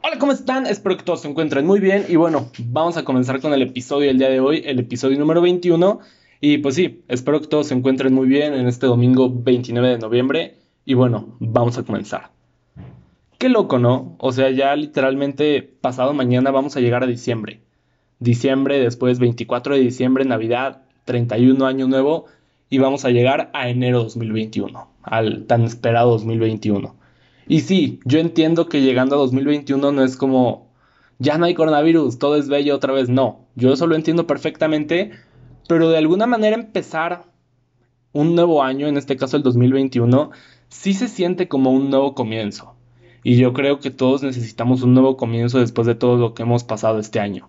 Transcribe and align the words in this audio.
Hola, 0.00 0.16
¿cómo 0.20 0.30
están? 0.30 0.66
Espero 0.66 0.96
que 0.96 1.02
todos 1.02 1.22
se 1.22 1.28
encuentren 1.28 1.66
muy 1.66 1.80
bien. 1.80 2.06
Y 2.08 2.14
bueno, 2.14 2.50
vamos 2.58 2.96
a 2.96 3.04
comenzar 3.04 3.40
con 3.40 3.52
el 3.52 3.62
episodio 3.62 4.06
del 4.06 4.18
día 4.18 4.30
de 4.30 4.38
hoy, 4.38 4.62
el 4.64 4.78
episodio 4.78 5.18
número 5.18 5.42
21. 5.42 5.98
Y 6.40 6.58
pues 6.58 6.76
sí, 6.76 7.02
espero 7.08 7.40
que 7.40 7.48
todos 7.48 7.66
se 7.66 7.74
encuentren 7.74 8.14
muy 8.14 8.28
bien 8.28 8.54
en 8.54 8.68
este 8.68 8.86
domingo 8.86 9.28
29 9.28 9.88
de 9.88 9.98
noviembre. 9.98 10.58
Y 10.84 10.94
bueno, 10.94 11.36
vamos 11.40 11.78
a 11.78 11.82
comenzar. 11.82 12.30
Qué 13.38 13.48
loco, 13.48 13.80
¿no? 13.80 14.14
O 14.18 14.30
sea, 14.30 14.50
ya 14.50 14.76
literalmente 14.76 15.62
pasado 15.62 16.14
mañana 16.14 16.52
vamos 16.52 16.76
a 16.76 16.80
llegar 16.80 17.02
a 17.02 17.06
diciembre. 17.06 17.60
Diciembre, 18.20 18.78
después 18.78 19.18
24 19.18 19.74
de 19.74 19.80
diciembre, 19.80 20.24
Navidad, 20.24 20.82
31 21.06 21.66
año 21.66 21.88
nuevo. 21.88 22.26
Y 22.70 22.78
vamos 22.78 23.04
a 23.04 23.10
llegar 23.10 23.50
a 23.52 23.68
enero 23.68 24.04
2021, 24.04 24.88
al 25.02 25.46
tan 25.46 25.64
esperado 25.64 26.12
2021. 26.12 26.97
Y 27.48 27.60
sí, 27.60 28.00
yo 28.04 28.18
entiendo 28.18 28.68
que 28.68 28.82
llegando 28.82 29.16
a 29.16 29.18
2021 29.18 29.90
no 29.90 30.04
es 30.04 30.16
como, 30.16 30.70
ya 31.18 31.38
no 31.38 31.46
hay 31.46 31.54
coronavirus, 31.54 32.18
todo 32.18 32.36
es 32.36 32.48
bello 32.48 32.74
otra 32.74 32.92
vez. 32.92 33.08
No, 33.08 33.46
yo 33.56 33.72
eso 33.72 33.86
lo 33.86 33.96
entiendo 33.96 34.26
perfectamente, 34.26 35.12
pero 35.66 35.88
de 35.88 35.96
alguna 35.96 36.26
manera 36.26 36.56
empezar 36.56 37.24
un 38.12 38.34
nuevo 38.34 38.62
año, 38.62 38.86
en 38.86 38.98
este 38.98 39.16
caso 39.16 39.38
el 39.38 39.42
2021, 39.42 40.30
sí 40.68 40.92
se 40.92 41.08
siente 41.08 41.48
como 41.48 41.72
un 41.72 41.88
nuevo 41.88 42.14
comienzo. 42.14 42.74
Y 43.24 43.36
yo 43.36 43.54
creo 43.54 43.80
que 43.80 43.90
todos 43.90 44.22
necesitamos 44.22 44.82
un 44.82 44.92
nuevo 44.92 45.16
comienzo 45.16 45.58
después 45.58 45.86
de 45.86 45.94
todo 45.94 46.16
lo 46.16 46.34
que 46.34 46.42
hemos 46.42 46.64
pasado 46.64 46.98
este 46.98 47.18
año. 47.18 47.48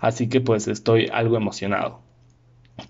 Así 0.00 0.28
que 0.28 0.40
pues 0.40 0.68
estoy 0.68 1.08
algo 1.12 1.36
emocionado. 1.36 2.00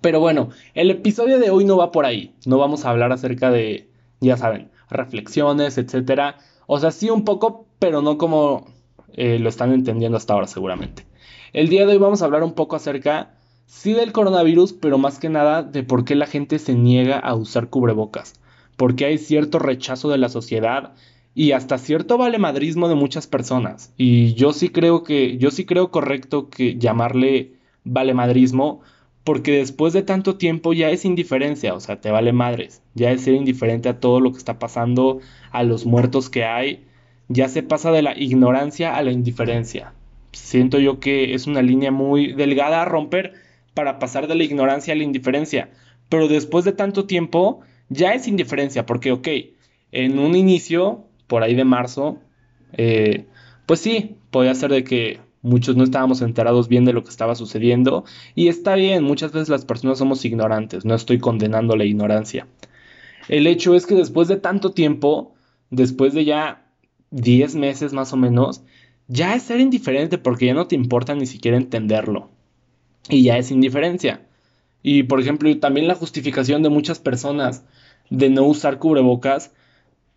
Pero 0.00 0.20
bueno, 0.20 0.50
el 0.74 0.90
episodio 0.90 1.38
de 1.38 1.50
hoy 1.50 1.64
no 1.64 1.76
va 1.76 1.90
por 1.92 2.06
ahí. 2.06 2.34
No 2.46 2.58
vamos 2.58 2.84
a 2.84 2.90
hablar 2.90 3.12
acerca 3.12 3.50
de, 3.50 3.88
ya 4.20 4.36
saben, 4.36 4.70
reflexiones, 4.94 5.78
etcétera. 5.78 6.38
O 6.66 6.78
sea, 6.78 6.90
sí 6.90 7.10
un 7.10 7.24
poco, 7.24 7.66
pero 7.78 8.02
no 8.02 8.16
como 8.18 8.66
eh, 9.12 9.38
lo 9.38 9.48
están 9.48 9.72
entendiendo 9.72 10.16
hasta 10.16 10.34
ahora 10.34 10.46
seguramente. 10.46 11.06
El 11.52 11.68
día 11.68 11.86
de 11.86 11.92
hoy 11.92 11.98
vamos 11.98 12.22
a 12.22 12.24
hablar 12.24 12.42
un 12.42 12.54
poco 12.54 12.76
acerca, 12.76 13.34
sí 13.66 13.92
del 13.92 14.12
coronavirus, 14.12 14.72
pero 14.72 14.98
más 14.98 15.18
que 15.18 15.28
nada 15.28 15.62
de 15.62 15.82
por 15.82 16.04
qué 16.04 16.14
la 16.14 16.26
gente 16.26 16.58
se 16.58 16.74
niega 16.74 17.18
a 17.18 17.34
usar 17.34 17.68
cubrebocas. 17.68 18.40
Porque 18.76 19.04
hay 19.04 19.18
cierto 19.18 19.58
rechazo 19.60 20.08
de 20.08 20.18
la 20.18 20.28
sociedad 20.28 20.94
y 21.34 21.52
hasta 21.52 21.78
cierto 21.78 22.18
valemadrismo 22.18 22.88
de 22.88 22.94
muchas 22.94 23.26
personas. 23.26 23.92
Y 23.96 24.34
yo 24.34 24.52
sí 24.52 24.68
creo 24.68 25.02
que, 25.04 25.36
yo 25.38 25.50
sí 25.50 25.64
creo 25.64 25.90
correcto 25.90 26.48
que 26.48 26.76
llamarle 26.76 27.52
valemadrismo 27.84 28.80
porque 29.24 29.52
después 29.52 29.94
de 29.94 30.02
tanto 30.02 30.36
tiempo 30.36 30.74
ya 30.74 30.90
es 30.90 31.06
indiferencia, 31.06 31.74
o 31.74 31.80
sea, 31.80 32.00
te 32.00 32.10
vale 32.10 32.32
madres, 32.32 32.82
ya 32.94 33.10
es 33.10 33.22
ser 33.22 33.34
indiferente 33.34 33.88
a 33.88 33.98
todo 33.98 34.20
lo 34.20 34.32
que 34.32 34.38
está 34.38 34.58
pasando, 34.58 35.20
a 35.50 35.62
los 35.62 35.86
muertos 35.86 36.28
que 36.28 36.44
hay, 36.44 36.84
ya 37.28 37.48
se 37.48 37.62
pasa 37.62 37.90
de 37.90 38.02
la 38.02 38.16
ignorancia 38.18 38.94
a 38.94 39.02
la 39.02 39.12
indiferencia. 39.12 39.94
Siento 40.32 40.78
yo 40.78 41.00
que 41.00 41.32
es 41.34 41.46
una 41.46 41.62
línea 41.62 41.90
muy 41.90 42.34
delgada 42.34 42.82
a 42.82 42.84
romper 42.84 43.32
para 43.72 43.98
pasar 43.98 44.26
de 44.26 44.34
la 44.34 44.44
ignorancia 44.44 44.92
a 44.92 44.96
la 44.96 45.04
indiferencia, 45.04 45.70
pero 46.10 46.28
después 46.28 46.66
de 46.66 46.72
tanto 46.72 47.06
tiempo 47.06 47.60
ya 47.88 48.12
es 48.12 48.28
indiferencia, 48.28 48.84
porque 48.84 49.10
ok, 49.10 49.28
en 49.92 50.18
un 50.18 50.36
inicio, 50.36 51.04
por 51.26 51.42
ahí 51.42 51.54
de 51.54 51.64
marzo, 51.64 52.18
eh, 52.72 53.24
pues 53.64 53.80
sí, 53.80 54.16
podía 54.30 54.54
ser 54.54 54.70
de 54.70 54.84
que 54.84 55.20
muchos 55.44 55.76
no 55.76 55.84
estábamos 55.84 56.22
enterados 56.22 56.68
bien 56.68 56.86
de 56.86 56.94
lo 56.94 57.04
que 57.04 57.10
estaba 57.10 57.34
sucediendo 57.34 58.04
y 58.34 58.48
está 58.48 58.74
bien, 58.74 59.04
muchas 59.04 59.30
veces 59.30 59.50
las 59.50 59.64
personas 59.66 59.98
somos 59.98 60.24
ignorantes, 60.24 60.84
no 60.84 60.94
estoy 60.94 61.18
condenando 61.18 61.76
la 61.76 61.84
ignorancia. 61.84 62.48
El 63.28 63.46
hecho 63.46 63.74
es 63.74 63.86
que 63.86 63.94
después 63.94 64.26
de 64.26 64.38
tanto 64.38 64.72
tiempo, 64.72 65.34
después 65.70 66.14
de 66.14 66.24
ya 66.24 66.66
10 67.10 67.56
meses 67.56 67.92
más 67.92 68.12
o 68.14 68.16
menos, 68.16 68.62
ya 69.06 69.34
es 69.34 69.42
ser 69.42 69.60
indiferente 69.60 70.16
porque 70.16 70.46
ya 70.46 70.54
no 70.54 70.66
te 70.66 70.76
importa 70.76 71.14
ni 71.14 71.26
siquiera 71.26 71.58
entenderlo. 71.58 72.30
Y 73.10 73.22
ya 73.22 73.36
es 73.36 73.50
indiferencia. 73.50 74.22
Y 74.82 75.02
por 75.02 75.20
ejemplo, 75.20 75.58
también 75.58 75.88
la 75.88 75.94
justificación 75.94 76.62
de 76.62 76.70
muchas 76.70 77.00
personas 77.00 77.64
de 78.08 78.30
no 78.30 78.44
usar 78.44 78.78
cubrebocas, 78.78 79.52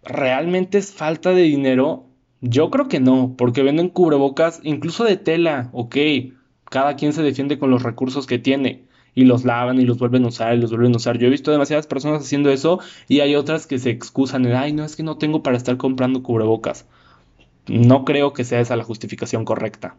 realmente 0.03 0.77
es 0.77 0.93
falta 0.93 1.31
de 1.31 1.43
dinero 1.43 2.05
yo 2.41 2.69
creo 2.69 2.87
que 2.87 2.99
no, 2.99 3.35
porque 3.37 3.63
venden 3.63 3.89
cubrebocas 3.89 4.59
incluso 4.63 5.03
de 5.03 5.17
tela, 5.17 5.69
ok. 5.73 5.95
Cada 6.69 6.95
quien 6.95 7.13
se 7.13 7.23
defiende 7.23 7.57
con 7.59 7.71
los 7.71 7.83
recursos 7.83 8.27
que 8.27 8.39
tiene 8.39 8.85
y 9.15 9.25
los 9.25 9.45
lavan 9.45 9.79
y 9.79 9.85
los 9.85 9.97
vuelven 9.97 10.25
a 10.25 10.27
usar 10.27 10.55
y 10.55 10.59
los 10.59 10.69
vuelven 10.69 10.93
a 10.93 10.97
usar. 10.97 11.17
Yo 11.17 11.27
he 11.27 11.31
visto 11.31 11.49
demasiadas 11.49 11.87
personas 11.87 12.21
haciendo 12.21 12.51
eso 12.51 12.79
y 13.07 13.21
hay 13.21 13.35
otras 13.35 13.65
que 13.65 13.79
se 13.79 13.89
excusan 13.89 14.45
en, 14.45 14.53
ay, 14.55 14.73
no, 14.73 14.83
es 14.83 14.95
que 14.95 15.03
no 15.03 15.17
tengo 15.17 15.41
para 15.41 15.57
estar 15.57 15.77
comprando 15.77 16.21
cubrebocas. 16.21 16.85
No 17.67 18.05
creo 18.05 18.33
que 18.33 18.43
sea 18.43 18.59
esa 18.59 18.75
la 18.75 18.83
justificación 18.83 19.43
correcta. 19.43 19.95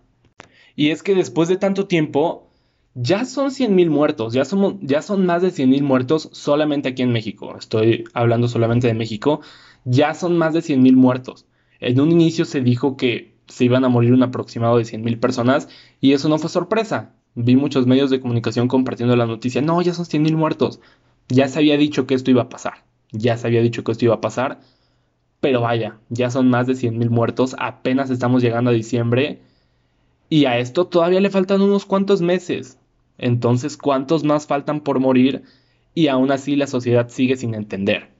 Y 0.77 0.91
es 0.91 1.03
que 1.03 1.16
después 1.16 1.48
de 1.48 1.56
tanto 1.56 1.88
tiempo, 1.88 2.48
ya 2.94 3.25
son 3.25 3.50
100 3.50 3.75
mil 3.75 3.91
muertos, 3.91 4.32
ya, 4.32 4.44
ya 4.82 5.03
son 5.03 5.27
más 5.27 5.43
de 5.43 5.50
100 5.50 5.69
mil 5.69 5.82
muertos 5.82 6.28
solamente 6.32 6.91
aquí 6.91 7.03
en 7.03 7.10
México. 7.10 7.56
Estoy 7.59 8.04
hablando 8.15 8.47
solamente 8.47 8.87
de 8.87 8.94
México. 8.94 9.41
Ya 9.84 10.15
son 10.15 10.38
más 10.38 10.54
de 10.54 10.62
100 10.62 10.81
mil 10.81 10.97
muertos. 10.97 11.47
En 11.81 12.00
un 12.00 12.12
inicio 12.12 12.44
se 12.44 12.61
dijo 12.61 12.97
que 12.97 13.34
se 13.47 13.65
iban 13.65 13.84
a 13.84 13.89
morir 13.89 14.12
un 14.12 14.22
aproximado 14.22 14.78
de 14.78 14.84
100.000 14.84 15.21
personas 15.21 15.69
y 16.00 16.12
eso 16.12 16.28
no 16.28 16.39
fue 16.39 16.50
sorpresa. 16.50 17.15
Vi 17.34 17.56
muchos 17.56 17.87
medios 17.87 18.11
de 18.11 18.21
comunicación 18.21 18.69
compartiendo 18.69 19.16
la 19.16 19.27
noticia, 19.27 19.62
no, 19.62 19.81
ya 19.83 19.94
son 19.94 20.05
100.000 20.05 20.37
muertos. 20.37 20.81
Ya 21.28 21.49
se 21.49 21.59
había 21.59 21.77
dicho 21.77 22.06
que 22.06 22.15
esto 22.15 22.31
iba 22.31 22.43
a 22.43 22.49
pasar. 22.49 22.84
Ya 23.12 23.37
se 23.37 23.47
había 23.47 23.62
dicho 23.62 23.84
que 23.84 23.93
esto 23.93 24.05
iba 24.05 24.15
a 24.15 24.21
pasar. 24.21 24.61
Pero 25.41 25.61
vaya, 25.61 25.99
ya 26.09 26.31
son 26.31 26.50
más 26.50 26.66
de 26.66 26.75
100.000 26.75 27.11
muertos, 27.11 27.55
apenas 27.59 28.10
estamos 28.10 28.43
llegando 28.43 28.71
a 28.71 28.75
diciembre 28.75 29.41
y 30.28 30.45
a 30.45 30.59
esto 30.59 30.87
todavía 30.87 31.21
le 31.21 31.31
faltan 31.31 31.62
unos 31.62 31.87
cuantos 31.87 32.21
meses. 32.21 32.78
Entonces, 33.19 33.77
¿cuántos 33.77 34.25
más 34.25 34.47
faltan 34.47 34.81
por 34.81 35.00
morir? 35.00 35.43
Y 35.95 36.09
aún 36.09 36.31
así 36.33 36.56
la 36.56 36.66
sociedad 36.66 37.09
sigue 37.09 37.37
sin 37.37 37.55
entender. 37.55 38.10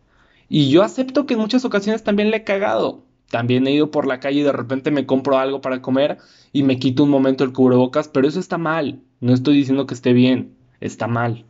Y 0.48 0.70
yo 0.70 0.82
acepto 0.82 1.26
que 1.26 1.34
en 1.34 1.40
muchas 1.40 1.64
ocasiones 1.64 2.02
también 2.04 2.30
le 2.30 2.38
he 2.38 2.44
cagado. 2.44 3.04
También 3.30 3.66
he 3.66 3.72
ido 3.72 3.90
por 3.90 4.06
la 4.06 4.20
calle 4.20 4.40
y 4.40 4.42
de 4.42 4.52
repente 4.52 4.90
me 4.90 5.04
compro 5.06 5.38
algo 5.38 5.60
para 5.60 5.82
comer 5.82 6.18
y 6.52 6.62
me 6.62 6.78
quito 6.78 7.04
un 7.04 7.10
momento 7.10 7.44
el 7.44 7.52
cubrebocas, 7.52 8.08
pero 8.08 8.26
eso 8.26 8.40
está 8.40 8.56
mal. 8.56 9.00
No 9.20 9.34
estoy 9.34 9.56
diciendo 9.56 9.86
que 9.86 9.94
esté 9.94 10.12
bien, 10.12 10.54
está 10.80 11.06
mal. 11.06 11.44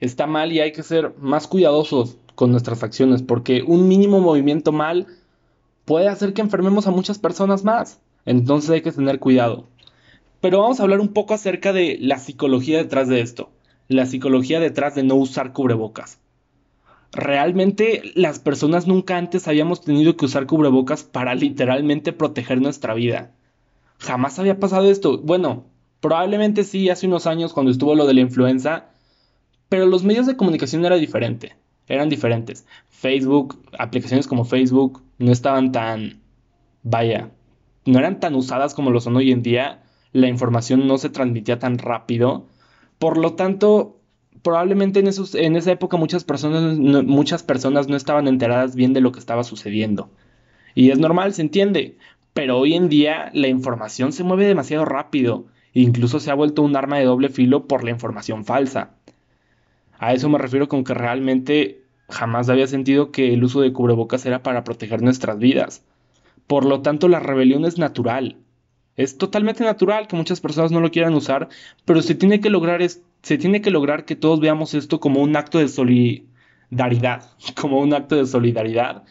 Está 0.00 0.26
mal 0.26 0.52
y 0.52 0.60
hay 0.60 0.72
que 0.72 0.82
ser 0.82 1.14
más 1.18 1.46
cuidadosos 1.46 2.16
con 2.34 2.52
nuestras 2.52 2.82
acciones 2.82 3.22
porque 3.22 3.62
un 3.66 3.88
mínimo 3.88 4.20
movimiento 4.20 4.72
mal 4.72 5.06
puede 5.84 6.08
hacer 6.08 6.32
que 6.32 6.40
enfermemos 6.40 6.86
a 6.86 6.90
muchas 6.90 7.18
personas 7.18 7.64
más. 7.64 8.00
Entonces 8.24 8.70
hay 8.70 8.80
que 8.80 8.92
tener 8.92 9.18
cuidado. 9.18 9.66
Pero 10.40 10.60
vamos 10.62 10.80
a 10.80 10.84
hablar 10.84 11.00
un 11.00 11.08
poco 11.08 11.34
acerca 11.34 11.72
de 11.72 11.98
la 12.00 12.18
psicología 12.18 12.78
detrás 12.78 13.08
de 13.08 13.20
esto. 13.20 13.50
La 13.88 14.06
psicología 14.06 14.60
detrás 14.60 14.94
de 14.94 15.02
no 15.02 15.16
usar 15.16 15.52
cubrebocas 15.52 16.18
realmente 17.12 18.12
las 18.14 18.38
personas 18.38 18.86
nunca 18.86 19.16
antes 19.16 19.48
habíamos 19.48 19.80
tenido 19.82 20.16
que 20.16 20.26
usar 20.26 20.46
cubrebocas 20.46 21.02
para 21.02 21.34
literalmente 21.34 22.12
proteger 22.12 22.60
nuestra 22.60 22.94
vida. 22.94 23.32
Jamás 23.98 24.38
había 24.38 24.60
pasado 24.60 24.90
esto. 24.90 25.18
Bueno, 25.18 25.64
probablemente 26.00 26.64
sí 26.64 26.88
hace 26.90 27.06
unos 27.06 27.26
años 27.26 27.52
cuando 27.52 27.72
estuvo 27.72 27.94
lo 27.94 28.06
de 28.06 28.14
la 28.14 28.20
influenza, 28.20 28.86
pero 29.68 29.86
los 29.86 30.04
medios 30.04 30.26
de 30.26 30.36
comunicación 30.36 30.84
eran 30.84 31.00
diferentes. 31.00 31.52
Eran 31.86 32.08
diferentes. 32.08 32.66
Facebook, 32.90 33.60
aplicaciones 33.78 34.26
como 34.26 34.44
Facebook 34.44 35.02
no 35.18 35.32
estaban 35.32 35.72
tan, 35.72 36.20
vaya, 36.82 37.30
no 37.86 37.98
eran 37.98 38.20
tan 38.20 38.34
usadas 38.34 38.74
como 38.74 38.90
lo 38.90 39.00
son 39.00 39.16
hoy 39.16 39.32
en 39.32 39.42
día. 39.42 39.82
La 40.12 40.28
información 40.28 40.86
no 40.86 40.98
se 40.98 41.08
transmitía 41.08 41.58
tan 41.58 41.78
rápido. 41.78 42.46
Por 42.98 43.16
lo 43.16 43.34
tanto, 43.34 43.97
probablemente 44.48 45.00
en, 45.00 45.56
esa 45.56 45.72
época 45.72 45.98
muchas 45.98 46.24
personas, 46.24 46.78
no, 46.78 47.02
muchas 47.02 47.42
personas 47.42 47.86
no 47.86 47.96
estaban 47.96 48.26
enteradas 48.26 48.74
bien 48.74 48.94
de 48.94 49.02
lo 49.02 49.12
que 49.12 49.18
estaba 49.18 49.44
sucediendo. 49.44 50.08
Y 50.74 50.90
es 50.90 50.98
normal, 50.98 51.34
se 51.34 51.42
entiende. 51.42 51.98
Pero 52.32 52.56
hoy 52.56 52.72
en 52.72 52.88
día 52.88 53.30
la 53.34 53.48
información 53.48 54.10
se 54.10 54.24
mueve 54.24 54.46
demasiado 54.46 54.86
rápido. 54.86 55.44
E 55.74 55.82
incluso 55.82 56.18
se 56.18 56.30
ha 56.30 56.34
vuelto 56.34 56.62
un 56.62 56.76
arma 56.76 56.96
de 56.96 57.04
doble 57.04 57.28
filo 57.28 57.66
por 57.66 57.84
la 57.84 57.90
información 57.90 58.46
falsa. 58.46 58.92
A 59.98 60.14
eso 60.14 60.30
me 60.30 60.38
refiero 60.38 60.66
con 60.66 60.82
que 60.82 60.94
realmente 60.94 61.82
jamás 62.08 62.48
había 62.48 62.68
sentido 62.68 63.12
que 63.12 63.34
el 63.34 63.44
uso 63.44 63.60
de 63.60 63.74
cubrebocas 63.74 64.24
era 64.24 64.42
para 64.42 64.64
proteger 64.64 65.02
nuestras 65.02 65.38
vidas. 65.38 65.84
Por 66.46 66.64
lo 66.64 66.80
tanto, 66.80 67.08
la 67.08 67.20
rebelión 67.20 67.66
es 67.66 67.76
natural. 67.76 68.38
Es 68.98 69.16
totalmente 69.16 69.62
natural 69.64 70.08
que 70.08 70.16
muchas 70.16 70.40
personas 70.40 70.72
no 70.72 70.80
lo 70.80 70.90
quieran 70.90 71.14
usar, 71.14 71.48
pero 71.84 72.02
se 72.02 72.16
tiene 72.16 72.40
que 72.40 72.50
lograr 72.50 72.82
se 73.22 73.38
tiene 73.38 73.62
que 73.62 73.70
lograr 73.70 74.04
que 74.04 74.16
todos 74.16 74.40
veamos 74.40 74.74
esto 74.74 74.98
como 74.98 75.22
un 75.22 75.36
acto 75.36 75.58
de 75.58 75.68
solidaridad, 75.68 77.30
como 77.60 77.80
un 77.80 77.94
acto 77.94 78.16
de 78.16 78.26
solidaridad 78.26 79.04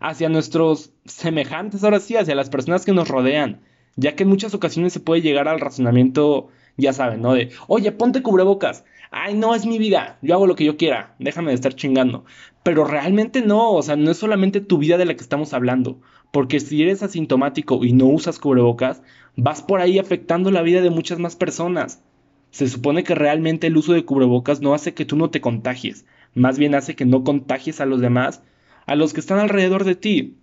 hacia 0.00 0.28
nuestros 0.28 0.92
semejantes, 1.04 1.84
ahora 1.84 2.00
sí, 2.00 2.16
hacia 2.16 2.34
las 2.34 2.50
personas 2.50 2.84
que 2.84 2.92
nos 2.92 3.08
rodean, 3.08 3.60
ya 3.96 4.16
que 4.16 4.24
en 4.24 4.28
muchas 4.28 4.54
ocasiones 4.54 4.92
se 4.92 5.00
puede 5.00 5.22
llegar 5.22 5.46
al 5.46 5.60
razonamiento, 5.60 6.48
ya 6.76 6.92
saben, 6.92 7.22
¿no? 7.22 7.34
De, 7.34 7.50
oye, 7.68 7.92
ponte 7.92 8.22
cubrebocas, 8.22 8.84
ay, 9.10 9.34
no, 9.34 9.54
es 9.54 9.66
mi 9.66 9.78
vida, 9.78 10.18
yo 10.20 10.34
hago 10.34 10.46
lo 10.46 10.56
que 10.56 10.64
yo 10.64 10.76
quiera, 10.76 11.14
déjame 11.18 11.50
de 11.50 11.56
estar 11.56 11.74
chingando. 11.74 12.24
Pero 12.62 12.84
realmente 12.84 13.40
no, 13.40 13.72
o 13.72 13.82
sea, 13.82 13.96
no 13.96 14.10
es 14.10 14.18
solamente 14.18 14.60
tu 14.60 14.78
vida 14.78 14.98
de 14.98 15.06
la 15.06 15.14
que 15.14 15.22
estamos 15.22 15.52
hablando, 15.52 16.00
Porque 16.30 16.60
si 16.60 16.82
eres 16.82 17.02
asintomático 17.02 17.84
y 17.84 17.92
no 17.92 18.06
usas 18.06 18.38
cubrebocas, 18.38 19.02
vas 19.36 19.62
por 19.62 19.80
ahí 19.80 19.98
afectando 19.98 20.50
la 20.50 20.62
vida 20.62 20.80
de 20.80 20.90
muchas 20.90 21.18
más 21.18 21.36
personas. 21.36 22.02
Se 22.50 22.68
supone 22.68 23.04
que 23.04 23.14
realmente 23.14 23.66
el 23.66 23.76
uso 23.76 23.92
de 23.92 24.04
cubrebocas 24.04 24.60
no 24.60 24.74
hace 24.74 24.94
que 24.94 25.04
tú 25.04 25.16
no 25.16 25.30
te 25.30 25.40
contagies, 25.40 26.06
más 26.34 26.58
bien 26.58 26.74
hace 26.74 26.96
que 26.96 27.04
no 27.04 27.24
contagies 27.24 27.80
a 27.80 27.86
los 27.86 28.00
demás, 28.00 28.42
a 28.86 28.94
los 28.94 29.12
que 29.12 29.20
están 29.20 29.38
alrededor 29.38 29.84
de 29.84 29.94
ti. 29.94 30.36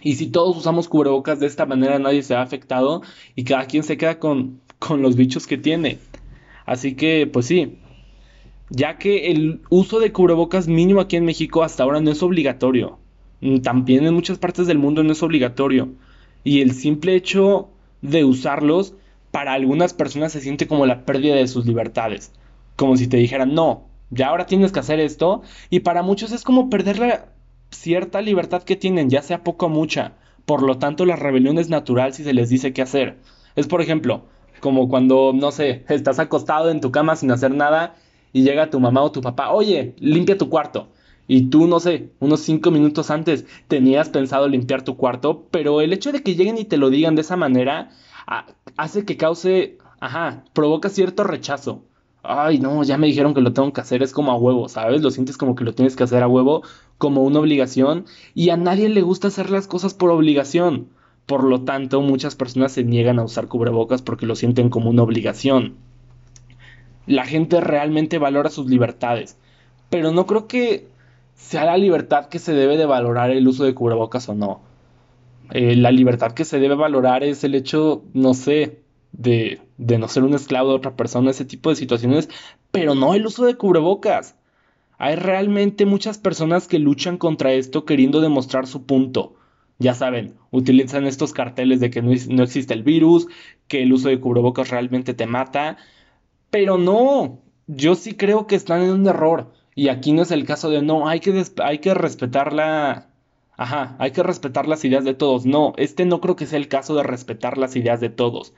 Y 0.00 0.14
si 0.14 0.28
todos 0.28 0.56
usamos 0.56 0.88
cubrebocas 0.88 1.40
de 1.40 1.46
esta 1.46 1.66
manera, 1.66 1.98
nadie 1.98 2.22
se 2.22 2.34
ha 2.34 2.42
afectado 2.42 3.02
y 3.34 3.44
cada 3.44 3.66
quien 3.66 3.82
se 3.82 3.96
queda 3.96 4.18
con, 4.18 4.60
con 4.78 5.02
los 5.02 5.16
bichos 5.16 5.46
que 5.46 5.58
tiene. 5.58 5.98
Así 6.64 6.94
que, 6.94 7.28
pues 7.30 7.46
sí, 7.46 7.78
ya 8.70 8.98
que 8.98 9.30
el 9.30 9.60
uso 9.68 10.00
de 10.00 10.12
cubrebocas 10.12 10.68
mínimo 10.68 11.00
aquí 11.00 11.16
en 11.16 11.24
México 11.24 11.62
hasta 11.62 11.82
ahora 11.82 12.00
no 12.00 12.10
es 12.10 12.22
obligatorio. 12.22 12.98
Mm, 13.42 13.58
también 13.58 14.06
en 14.06 14.14
muchas 14.14 14.38
partes 14.38 14.66
del 14.66 14.78
mundo 14.78 15.02
no 15.02 15.12
es 15.12 15.22
obligatorio. 15.22 15.90
Y 16.44 16.62
el 16.62 16.72
simple 16.72 17.14
hecho 17.14 17.68
de 18.00 18.24
usarlos 18.24 18.94
para 19.30 19.52
algunas 19.52 19.92
personas 19.94 20.32
se 20.32 20.40
siente 20.40 20.66
como 20.66 20.86
la 20.86 21.04
pérdida 21.04 21.34
de 21.34 21.48
sus 21.48 21.66
libertades. 21.66 22.32
Como 22.76 22.96
si 22.96 23.06
te 23.08 23.18
dijeran, 23.18 23.54
no, 23.54 23.84
ya 24.10 24.28
ahora 24.28 24.46
tienes 24.46 24.72
que 24.72 24.80
hacer 24.80 25.00
esto. 25.00 25.42
Y 25.70 25.80
para 25.80 26.02
muchos 26.02 26.32
es 26.32 26.44
como 26.44 26.70
perder 26.70 26.98
la 26.98 27.26
cierta 27.70 28.20
libertad 28.20 28.62
que 28.62 28.76
tienen, 28.76 29.10
ya 29.10 29.22
sea 29.22 29.44
poco 29.44 29.66
o 29.66 29.68
mucha. 29.68 30.14
Por 30.46 30.62
lo 30.62 30.78
tanto, 30.78 31.06
la 31.06 31.16
rebelión 31.16 31.58
es 31.58 31.68
natural 31.68 32.14
si 32.14 32.24
se 32.24 32.34
les 32.34 32.48
dice 32.48 32.72
qué 32.72 32.82
hacer. 32.82 33.18
Es 33.56 33.66
por 33.66 33.80
ejemplo, 33.82 34.24
como 34.60 34.88
cuando, 34.88 35.32
no 35.34 35.50
sé, 35.50 35.84
estás 35.88 36.18
acostado 36.18 36.70
en 36.70 36.80
tu 36.80 36.90
cama 36.92 37.16
sin 37.16 37.30
hacer 37.30 37.52
nada 37.52 37.96
y 38.32 38.42
llega 38.42 38.70
tu 38.70 38.80
mamá 38.80 39.02
o 39.02 39.12
tu 39.12 39.20
papá, 39.20 39.50
oye, 39.50 39.94
limpia 39.98 40.38
tu 40.38 40.48
cuarto. 40.48 40.88
Y 41.28 41.50
tú, 41.50 41.66
no 41.66 41.80
sé, 41.80 42.10
unos 42.20 42.40
cinco 42.40 42.70
minutos 42.70 43.10
antes 43.10 43.46
tenías 43.68 44.08
pensado 44.08 44.48
limpiar 44.48 44.82
tu 44.82 44.96
cuarto, 44.96 45.46
pero 45.50 45.80
el 45.80 45.92
hecho 45.92 46.12
de 46.12 46.22
que 46.22 46.34
lleguen 46.34 46.58
y 46.58 46.64
te 46.64 46.76
lo 46.76 46.90
digan 46.90 47.14
de 47.14 47.22
esa 47.22 47.36
manera 47.36 47.90
hace 48.76 49.04
que 49.04 49.16
cause, 49.16 49.78
ajá, 50.00 50.44
provoca 50.52 50.88
cierto 50.88 51.24
rechazo. 51.24 51.84
Ay, 52.24 52.58
no, 52.58 52.84
ya 52.84 52.98
me 52.98 53.08
dijeron 53.08 53.34
que 53.34 53.40
lo 53.40 53.52
tengo 53.52 53.72
que 53.72 53.80
hacer, 53.80 54.02
es 54.02 54.12
como 54.12 54.30
a 54.30 54.36
huevo, 54.36 54.68
¿sabes? 54.68 55.02
Lo 55.02 55.10
sientes 55.10 55.36
como 55.36 55.56
que 55.56 55.64
lo 55.64 55.74
tienes 55.74 55.96
que 55.96 56.04
hacer 56.04 56.22
a 56.22 56.28
huevo, 56.28 56.62
como 56.98 57.22
una 57.24 57.40
obligación, 57.40 58.04
y 58.34 58.50
a 58.50 58.56
nadie 58.56 58.88
le 58.88 59.02
gusta 59.02 59.28
hacer 59.28 59.50
las 59.50 59.66
cosas 59.66 59.94
por 59.94 60.10
obligación. 60.10 60.88
Por 61.26 61.44
lo 61.44 61.62
tanto, 61.62 62.00
muchas 62.00 62.36
personas 62.36 62.72
se 62.72 62.84
niegan 62.84 63.18
a 63.18 63.24
usar 63.24 63.48
cubrebocas 63.48 64.02
porque 64.02 64.26
lo 64.26 64.36
sienten 64.36 64.70
como 64.70 64.90
una 64.90 65.02
obligación. 65.02 65.74
La 67.06 67.24
gente 67.24 67.60
realmente 67.60 68.18
valora 68.18 68.50
sus 68.50 68.68
libertades, 68.68 69.36
pero 69.90 70.12
no 70.12 70.26
creo 70.26 70.46
que 70.46 70.86
sea 71.42 71.64
la 71.64 71.76
libertad 71.76 72.28
que 72.28 72.38
se 72.38 72.54
debe 72.54 72.76
de 72.76 72.86
valorar 72.86 73.30
el 73.30 73.46
uso 73.46 73.64
de 73.64 73.74
cubrebocas 73.74 74.28
o 74.28 74.34
no. 74.34 74.60
Eh, 75.50 75.76
la 75.76 75.90
libertad 75.90 76.32
que 76.32 76.44
se 76.44 76.58
debe 76.58 76.76
valorar 76.76 77.24
es 77.24 77.44
el 77.44 77.54
hecho, 77.54 78.04
no 78.14 78.32
sé, 78.32 78.82
de, 79.10 79.60
de 79.76 79.98
no 79.98 80.08
ser 80.08 80.22
un 80.22 80.34
esclavo 80.34 80.70
de 80.70 80.76
otra 80.76 80.96
persona, 80.96 81.30
ese 81.30 81.44
tipo 81.44 81.68
de 81.68 81.76
situaciones, 81.76 82.30
pero 82.70 82.94
no 82.94 83.14
el 83.14 83.26
uso 83.26 83.44
de 83.44 83.56
cubrebocas. 83.56 84.36
Hay 84.98 85.16
realmente 85.16 85.84
muchas 85.84 86.16
personas 86.16 86.68
que 86.68 86.78
luchan 86.78 87.18
contra 87.18 87.52
esto 87.52 87.84
queriendo 87.84 88.20
demostrar 88.20 88.66
su 88.66 88.86
punto. 88.86 89.34
Ya 89.78 89.94
saben, 89.94 90.36
utilizan 90.52 91.06
estos 91.06 91.32
carteles 91.32 91.80
de 91.80 91.90
que 91.90 92.02
no, 92.02 92.12
no 92.28 92.42
existe 92.44 92.72
el 92.72 92.84
virus, 92.84 93.26
que 93.66 93.82
el 93.82 93.92
uso 93.92 94.08
de 94.08 94.20
cubrebocas 94.20 94.70
realmente 94.70 95.12
te 95.12 95.26
mata, 95.26 95.76
pero 96.50 96.78
no, 96.78 97.40
yo 97.66 97.94
sí 97.96 98.14
creo 98.14 98.46
que 98.46 98.54
están 98.54 98.82
en 98.82 98.90
un 98.90 99.06
error. 99.06 99.52
Y 99.74 99.88
aquí 99.88 100.12
no 100.12 100.22
es 100.22 100.30
el 100.30 100.44
caso 100.44 100.70
de 100.70 100.82
no, 100.82 101.08
hay 101.08 101.20
que, 101.20 101.44
hay 101.62 101.78
que 101.78 101.94
respetar 101.94 102.52
la... 102.52 103.08
Ajá, 103.56 103.96
hay 103.98 104.10
que 104.12 104.22
respetar 104.22 104.66
las 104.66 104.84
ideas 104.84 105.04
de 105.04 105.14
todos. 105.14 105.46
No, 105.46 105.72
este 105.76 106.04
no 106.04 106.20
creo 106.20 106.36
que 106.36 106.46
sea 106.46 106.58
el 106.58 106.68
caso 106.68 106.94
de 106.94 107.02
respetar 107.02 107.58
las 107.58 107.76
ideas 107.76 108.00
de 108.00 108.08
todos, 108.08 108.54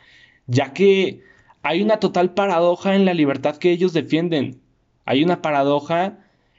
ya 0.46 0.72
que 0.72 1.22
hay 1.62 1.82
una 1.82 1.98
total 1.98 2.32
paradoja 2.34 2.94
en 2.94 3.04
la 3.04 3.14
libertad 3.14 3.56
que 3.56 3.70
ellos 3.70 3.92
defienden. 3.92 4.60
Hay 5.04 5.22
una 5.22 5.42
paradoja 5.42 6.18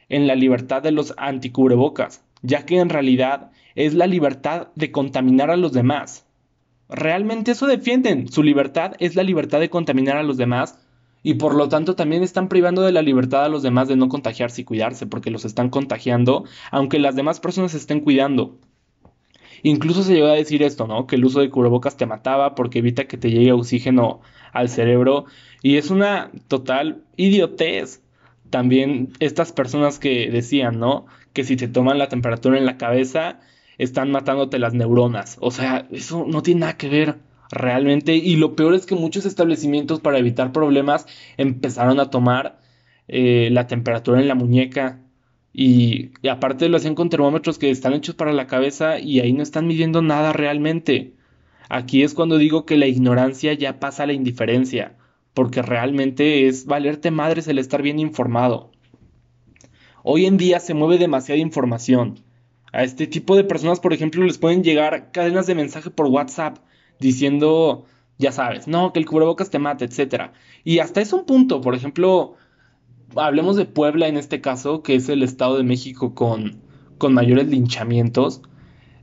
en 0.10 0.28
la 0.28 0.36
libertad 0.36 0.82
de 0.84 0.92
los 0.92 1.14
anticubrebocas, 1.18 2.24
ya 2.42 2.66
que 2.66 2.80
en 2.80 2.90
realidad 2.90 3.52
es 3.76 3.94
la 3.94 4.08
libertad 4.08 4.68
de 4.76 4.92
contaminar 4.92 5.50
a 5.50 5.58
los 5.58 5.74
demás. 5.74 6.26
Realmente 6.90 7.52
eso 7.52 7.68
defienden. 7.68 8.32
Su 8.32 8.44
libertad 8.44 8.94
es 9.00 9.16
la 9.16 9.24
libertad 9.24 9.60
de 9.60 9.70
contaminar 9.70 10.18
a 10.18 10.24
los 10.24 10.38
demás 10.38 10.85
y 11.26 11.34
por 11.34 11.56
lo 11.56 11.68
tanto 11.70 11.96
también 11.96 12.22
están 12.22 12.50
privando 12.50 12.84
de 12.84 12.92
la 12.92 13.02
libertad 13.02 13.46
a 13.46 13.50
los 13.50 13.64
demás 13.64 13.88
de 13.88 13.96
no 13.96 14.10
contagiarse 14.10 14.62
y 14.62 14.64
cuidarse 14.64 15.08
porque 15.08 15.32
los 15.32 15.44
están 15.44 15.72
contagiando, 15.72 16.46
aunque 16.70 17.00
las 17.00 17.16
demás 17.16 17.40
personas 17.40 17.72
se 17.72 17.78
estén 17.78 18.02
cuidando. 18.02 18.60
Incluso 19.64 20.04
se 20.04 20.14
llegó 20.14 20.28
a 20.28 20.34
decir 20.34 20.62
esto, 20.62 20.86
¿no? 20.86 21.08
Que 21.08 21.16
el 21.16 21.26
uso 21.26 21.40
de 21.40 21.50
cubrebocas 21.50 21.98
te 21.98 22.06
mataba 22.06 22.54
porque 22.54 22.78
evita 22.78 23.08
que 23.08 23.18
te 23.18 23.32
llegue 23.32 23.54
oxígeno 23.54 24.22
al 24.54 24.70
cerebro 24.70 25.26
y 25.64 25.78
es 25.78 25.90
una 25.90 26.30
total 26.48 27.02
idiotez. 27.18 28.04
También 28.52 29.12
estas 29.20 29.52
personas 29.52 29.98
que 29.98 30.30
decían, 30.30 30.78
¿no? 30.80 31.08
Que 31.34 31.44
si 31.44 31.56
te 31.56 31.68
toman 31.68 31.98
la 31.98 32.08
temperatura 32.08 32.60
en 32.60 32.68
la 32.68 32.78
cabeza 32.78 33.40
están 33.80 34.12
matándote 34.12 34.60
las 34.60 34.76
neuronas. 34.76 35.38
O 35.42 35.50
sea, 35.50 35.88
eso 35.90 36.24
no 36.28 36.44
tiene 36.44 36.60
nada 36.60 36.78
que 36.78 36.88
ver 36.88 37.16
realmente. 37.52 38.16
Y 38.16 38.36
lo 38.36 38.56
peor 38.56 38.74
es 38.76 38.86
que 38.86 38.96
muchos 38.96 39.26
establecimientos 39.26 40.00
para 40.00 40.18
evitar 40.18 40.52
problemas 40.52 41.06
empezaron 41.38 42.00
a 42.00 42.10
tomar 42.10 42.60
eh, 43.08 43.50
la 43.52 43.68
temperatura 43.68 44.20
en 44.20 44.28
la 44.28 44.36
muñeca. 44.36 45.02
Y, 45.54 46.12
aparte 46.30 46.68
lo 46.68 46.78
hacían 46.78 46.96
con 46.96 47.10
termómetros 47.10 47.58
que 47.58 47.70
están 47.72 47.94
hechos 47.94 48.16
para 48.16 48.34
la 48.34 48.48
cabeza 48.48 49.00
y 49.00 49.22
ahí 49.22 49.32
no 49.32 49.42
están 49.44 49.68
midiendo 49.68 50.02
nada 50.02 50.34
realmente. 50.34 51.14
Aquí 51.70 52.04
es 52.04 52.14
cuando 52.14 52.38
digo 52.38 52.66
que 52.66 52.78
la 52.78 52.88
ignorancia 52.88 53.54
ya 53.54 53.80
pasa 53.80 54.04
a 54.04 54.08
la 54.08 54.14
indiferencia, 54.14 54.98
porque 55.34 55.62
realmente 55.62 56.48
es 56.48 56.66
valerte 56.66 57.10
madres 57.10 57.48
el 57.48 57.58
estar 57.58 57.82
bien 57.82 58.00
informado. 58.00 58.72
Hoy 60.04 60.26
en 60.26 60.38
día 60.38 60.60
se 60.60 60.74
mueve 60.74 60.98
demasiada 60.98 61.40
información. 61.40 62.20
A 62.72 62.84
este 62.84 63.08
tipo 63.08 63.38
de 63.38 63.46
personas, 63.46 63.80
por 63.80 63.94
ejemplo, 63.94 64.24
les 64.24 64.38
pueden 64.38 64.62
llegar 64.62 65.12
cadenas 65.12 65.48
de 65.48 65.56
mensaje 65.56 65.90
por 65.90 66.08
WhatsApp 66.08 66.58
diciendo, 67.00 67.86
ya 68.18 68.32
sabes, 68.32 68.68
no, 68.68 68.94
que 68.94 69.00
el 69.00 69.06
cubrebocas 69.06 69.50
te 69.50 69.60
mata, 69.60 69.86
etc. 69.86 70.32
Y 70.64 70.80
hasta 70.80 71.02
es 71.02 71.14
un 71.14 71.26
punto, 71.26 71.62
por 71.62 71.76
ejemplo, 71.76 72.36
hablemos 73.16 73.56
de 73.56 73.66
Puebla 73.66 74.08
en 74.08 74.18
este 74.18 74.42
caso, 74.42 74.82
que 74.82 74.96
es 74.96 75.10
el 75.10 75.24
Estado 75.24 75.58
de 75.58 75.64
México 75.64 76.14
con, 76.16 76.62
con 76.98 77.14
mayores 77.14 77.48
linchamientos. 77.48 78.42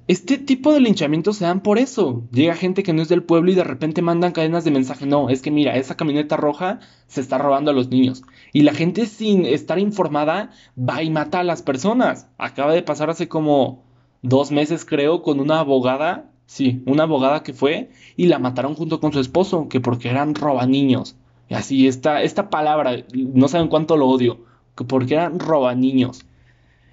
Este 0.09 0.37
tipo 0.37 0.73
de 0.73 0.81
linchamientos 0.81 1.37
se 1.37 1.44
dan 1.44 1.62
por 1.62 1.79
eso. 1.79 2.25
Llega 2.33 2.55
gente 2.56 2.83
que 2.83 2.93
no 2.93 3.03
es 3.03 3.09
del 3.09 3.23
pueblo 3.23 3.53
y 3.53 3.55
de 3.55 3.65
repente 3.65 4.03
mandan 4.03 4.33
cadenas 4.33 4.65
de 4.65 4.73
mensaje. 4.73 5.06
No, 5.06 5.31
es 5.31 5.43
que 5.43 5.53
mira, 5.53 5.77
esa 5.77 5.96
camioneta 5.96 6.37
roja 6.37 6.81
se 7.06 7.20
está 7.20 7.39
robando 7.39 7.70
a 7.70 7.75
los 7.75 7.89
niños. 7.89 8.22
Y 8.53 8.63
la 8.63 8.75
gente 8.75 9.06
sin 9.06 9.46
estar 9.46 9.79
informada 9.79 10.51
va 10.77 11.03
y 11.03 11.11
mata 11.11 11.41
a 11.41 11.44
las 11.44 11.63
personas. 11.63 12.29
Acaba 12.37 12.72
de 12.72 12.82
pasar 12.82 13.11
hace 13.11 13.29
como 13.29 13.84
dos 14.22 14.51
meses 14.51 14.84
creo 14.84 15.22
con 15.22 15.39
una 15.39 15.61
abogada 15.61 16.31
Sí, 16.46 16.82
una 16.87 17.05
abogada 17.05 17.43
que 17.43 17.53
fue 17.53 17.91
y 18.17 18.27
la 18.27 18.39
mataron 18.39 18.75
junto 18.75 19.01
con 19.01 19.13
su 19.13 19.20
esposo, 19.20 19.69
que 19.69 19.81
porque 19.81 20.11
eran 20.11 20.34
robaniños. 20.34 21.17
Y 21.49 21.55
así, 21.55 21.87
esta, 21.87 22.22
esta 22.22 22.51
palabra, 22.51 23.05
no 23.15 23.49
saben 23.49 23.69
cuánto 23.69 23.96
lo 23.96 24.08
odio, 24.08 24.44
que 24.77 24.84
porque 24.84 25.15
eran 25.15 25.39
robaniños. 25.39 26.27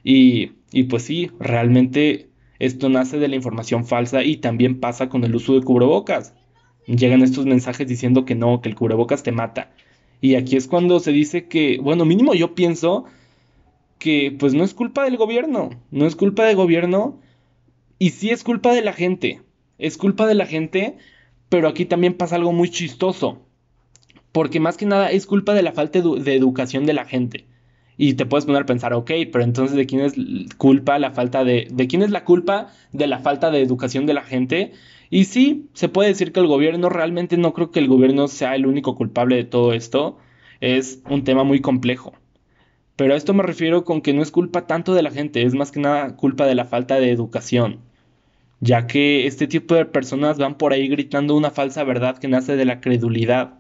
Y, 0.04 0.54
y 0.72 0.84
pues 0.84 1.04
sí, 1.04 1.32
realmente 1.40 2.30
esto 2.60 2.90
nace 2.90 3.20
de 3.20 3.28
la 3.28 3.36
información 3.36 3.86
falsa 3.86 4.24
y 4.24 4.38
también 4.38 4.80
pasa 4.80 5.10
con 5.10 5.24
el 5.24 5.36
uso 5.36 5.54
de 5.56 5.62
cubrebocas. 5.62 6.34
Llegan 6.86 7.22
estos 7.22 7.46
mensajes 7.46 7.88
diciendo 7.88 8.26
que 8.26 8.36
no, 8.36 8.62
que 8.62 8.70
el 8.70 8.76
cubrebocas 8.76 9.24
te 9.24 9.32
mata. 9.32 9.72
Y 10.22 10.36
aquí 10.36 10.58
es 10.58 10.68
cuando 10.68 11.00
se 11.00 11.12
dice 11.12 11.48
que, 11.48 11.80
bueno, 11.82 12.06
mínimo 12.06 12.34
yo 12.34 12.56
pienso 12.56 13.06
que 13.98 14.36
pues 14.38 14.54
no 14.54 14.64
es 14.64 14.74
culpa 14.74 15.04
del 15.04 15.18
gobierno, 15.18 15.70
no 15.92 16.06
es 16.06 16.16
culpa 16.16 16.46
del 16.46 16.56
gobierno 16.56 17.20
y 18.00 18.12
sí 18.12 18.32
es 18.32 18.44
culpa 18.44 18.74
de 18.74 18.82
la 18.82 18.94
gente 18.94 19.42
es 19.80 19.98
culpa 19.98 20.28
de 20.28 20.36
la 20.36 20.46
gente, 20.46 20.98
pero 21.48 21.68
aquí 21.68 21.86
también 21.86 22.14
pasa 22.14 22.36
algo 22.36 22.52
muy 22.52 22.70
chistoso. 22.70 23.40
Porque 24.32 24.60
más 24.60 24.78
que 24.78 24.86
nada 24.86 25.10
es 25.10 25.26
culpa 25.26 25.56
de 25.56 25.64
la 25.64 25.72
falta 25.72 26.00
de 26.00 26.36
educación 26.36 26.86
de 26.86 26.94
la 26.94 27.06
gente. 27.06 27.48
Y 27.98 28.14
te 28.14 28.26
puedes 28.26 28.46
poner 28.46 28.62
a 28.62 28.68
pensar, 28.68 28.94
ok, 28.94 29.12
pero 29.32 29.44
entonces 29.44 29.76
¿de 29.76 29.86
quién 29.86 30.02
es 30.02 30.14
culpa 30.58 31.00
la 31.00 31.12
falta 31.12 31.44
de... 31.44 31.68
¿De 31.72 31.88
quién 31.88 32.04
es 32.04 32.12
la 32.12 32.24
culpa 32.24 32.68
de 32.92 33.08
la 33.08 33.20
falta 33.20 33.50
de 33.50 33.62
educación 33.62 34.06
de 34.06 34.14
la 34.14 34.22
gente? 34.22 34.74
Y 35.10 35.26
sí, 35.26 35.70
se 35.74 35.90
puede 35.90 36.10
decir 36.10 36.32
que 36.32 36.40
el 36.40 36.48
gobierno, 36.48 36.90
realmente 36.90 37.38
no 37.38 37.54
creo 37.54 37.72
que 37.72 37.80
el 37.80 37.88
gobierno 37.88 38.28
sea 38.28 38.56
el 38.56 38.68
único 38.68 38.96
culpable 38.96 39.38
de 39.38 39.44
todo 39.46 39.74
esto. 39.74 40.18
Es 40.62 41.02
un 41.10 41.24
tema 41.24 41.44
muy 41.44 41.62
complejo. 41.62 42.14
Pero 42.96 43.14
a 43.14 43.18
esto 43.18 43.34
me 43.34 43.44
refiero 43.44 43.86
con 43.86 44.02
que 44.02 44.14
no 44.14 44.22
es 44.22 44.30
culpa 44.30 44.68
tanto 44.68 44.94
de 44.94 45.02
la 45.02 45.12
gente, 45.12 45.44
es 45.44 45.56
más 45.56 45.72
que 45.72 45.80
nada 45.80 46.16
culpa 46.18 46.46
de 46.46 46.56
la 46.56 46.66
falta 46.66 47.00
de 47.00 47.12
educación 47.12 47.80
ya 48.62 48.88
que 48.88 49.26
este 49.28 49.48
tipo 49.48 49.76
de 49.76 49.86
personas 49.86 50.38
van 50.38 50.58
por 50.58 50.74
ahí 50.74 50.88
gritando 50.88 51.36
una 51.36 51.52
falsa 51.52 51.84
verdad 51.84 52.18
que 52.18 52.28
nace 52.28 52.56
de 52.56 52.66
la 52.66 52.82
credulidad 52.82 53.60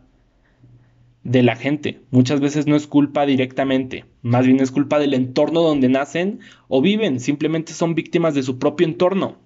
de 1.24 1.44
la 1.44 1.56
gente. 1.56 2.01
Muchas 2.12 2.39
veces 2.39 2.68
no 2.68 2.75
es 2.75 2.88
culpa 2.88 3.25
directamente, 3.25 4.06
más 4.22 4.46
bien 4.46 4.60
es 4.60 4.72
culpa 4.72 5.00
del 5.00 5.13
entorno 5.13 5.62
donde 5.62 5.89
nacen 5.89 6.39
o 6.68 6.82
viven, 6.82 7.20
simplemente 7.20 7.74
son 7.74 7.96
víctimas 7.96 8.34
de 8.36 8.44
su 8.44 8.60
propio 8.60 8.88
entorno. 8.88 9.38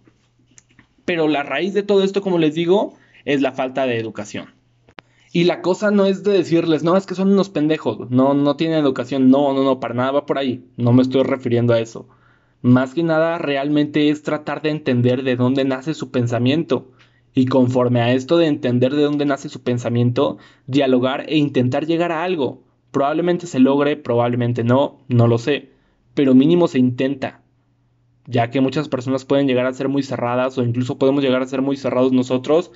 Pero 1.05 1.27
la 1.27 1.43
raíz 1.43 1.73
de 1.73 1.83
todo 1.83 2.03
esto, 2.03 2.21
como 2.21 2.37
les 2.37 2.55
digo, 2.55 2.95
es 3.25 3.41
la 3.41 3.51
falta 3.51 3.85
de 3.85 3.97
educación. 3.97 4.47
Y 5.33 5.45
la 5.45 5.61
cosa 5.61 5.89
no 5.89 6.05
es 6.05 6.23
de 6.23 6.31
decirles, 6.31 6.83
no, 6.83 6.95
es 6.95 7.07
que 7.07 7.15
son 7.15 7.31
unos 7.31 7.49
pendejos, 7.49 8.09
no, 8.11 8.35
no 8.35 8.55
tienen 8.55 8.77
educación, 8.77 9.29
no, 9.29 9.53
no, 9.53 9.63
no, 9.63 9.79
para 9.79 9.95
nada 9.95 10.11
va 10.11 10.25
por 10.27 10.37
ahí, 10.37 10.63
no 10.77 10.93
me 10.93 11.01
estoy 11.01 11.23
refiriendo 11.23 11.73
a 11.73 11.79
eso. 11.79 12.07
Más 12.63 12.95
que 12.95 13.03
nada 13.03 13.37
realmente 13.37 14.09
es 14.09 14.23
tratar 14.23 14.63
de 14.63 14.71
entender 14.71 15.21
de 15.21 15.35
dónde 15.35 15.63
nace 15.65 15.93
su 15.93 16.09
pensamiento. 16.09 16.91
Y 17.35 17.45
conforme 17.45 18.01
a 18.01 18.11
esto 18.13 18.37
de 18.37 18.47
entender 18.47 18.95
de 18.95 19.03
dónde 19.03 19.25
nace 19.25 19.49
su 19.49 19.61
pensamiento, 19.61 20.39
dialogar 20.65 21.25
e 21.29 21.37
intentar 21.37 21.85
llegar 21.85 22.11
a 22.11 22.23
algo. 22.23 22.63
Probablemente 22.89 23.45
se 23.45 23.59
logre, 23.59 23.97
probablemente 23.97 24.63
no, 24.63 24.97
no 25.07 25.27
lo 25.27 25.37
sé, 25.37 25.69
pero 26.15 26.33
mínimo 26.33 26.67
se 26.67 26.79
intenta 26.79 27.43
ya 28.25 28.49
que 28.49 28.61
muchas 28.61 28.89
personas 28.89 29.25
pueden 29.25 29.47
llegar 29.47 29.65
a 29.65 29.73
ser 29.73 29.89
muy 29.89 30.03
cerradas 30.03 30.57
o 30.57 30.63
incluso 30.63 30.97
podemos 30.97 31.23
llegar 31.23 31.41
a 31.41 31.47
ser 31.47 31.61
muy 31.61 31.75
cerrados 31.75 32.11
nosotros, 32.13 32.71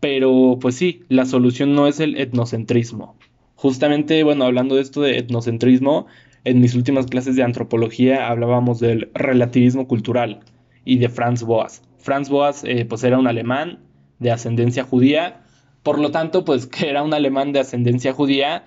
pero 0.00 0.58
pues 0.60 0.76
sí, 0.76 1.04
la 1.08 1.26
solución 1.26 1.74
no 1.74 1.86
es 1.86 2.00
el 2.00 2.16
etnocentrismo. 2.16 3.16
Justamente, 3.54 4.22
bueno, 4.22 4.44
hablando 4.44 4.76
de 4.76 4.82
esto 4.82 5.00
de 5.00 5.18
etnocentrismo, 5.18 6.06
en 6.46 6.60
mis 6.60 6.74
últimas 6.76 7.06
clases 7.06 7.34
de 7.34 7.42
antropología 7.42 8.28
hablábamos 8.28 8.78
del 8.78 9.10
relativismo 9.14 9.88
cultural 9.88 10.40
y 10.84 10.98
de 10.98 11.08
Franz 11.08 11.42
Boas. 11.42 11.82
Franz 11.98 12.28
Boas 12.28 12.62
eh, 12.64 12.84
pues 12.84 13.02
era 13.02 13.18
un 13.18 13.26
alemán 13.26 13.80
de 14.20 14.30
ascendencia 14.30 14.84
judía, 14.84 15.42
por 15.82 15.98
lo 15.98 16.12
tanto, 16.12 16.44
pues 16.44 16.66
que 16.68 16.88
era 16.88 17.02
un 17.02 17.12
alemán 17.14 17.52
de 17.52 17.60
ascendencia 17.60 18.12
judía, 18.12 18.64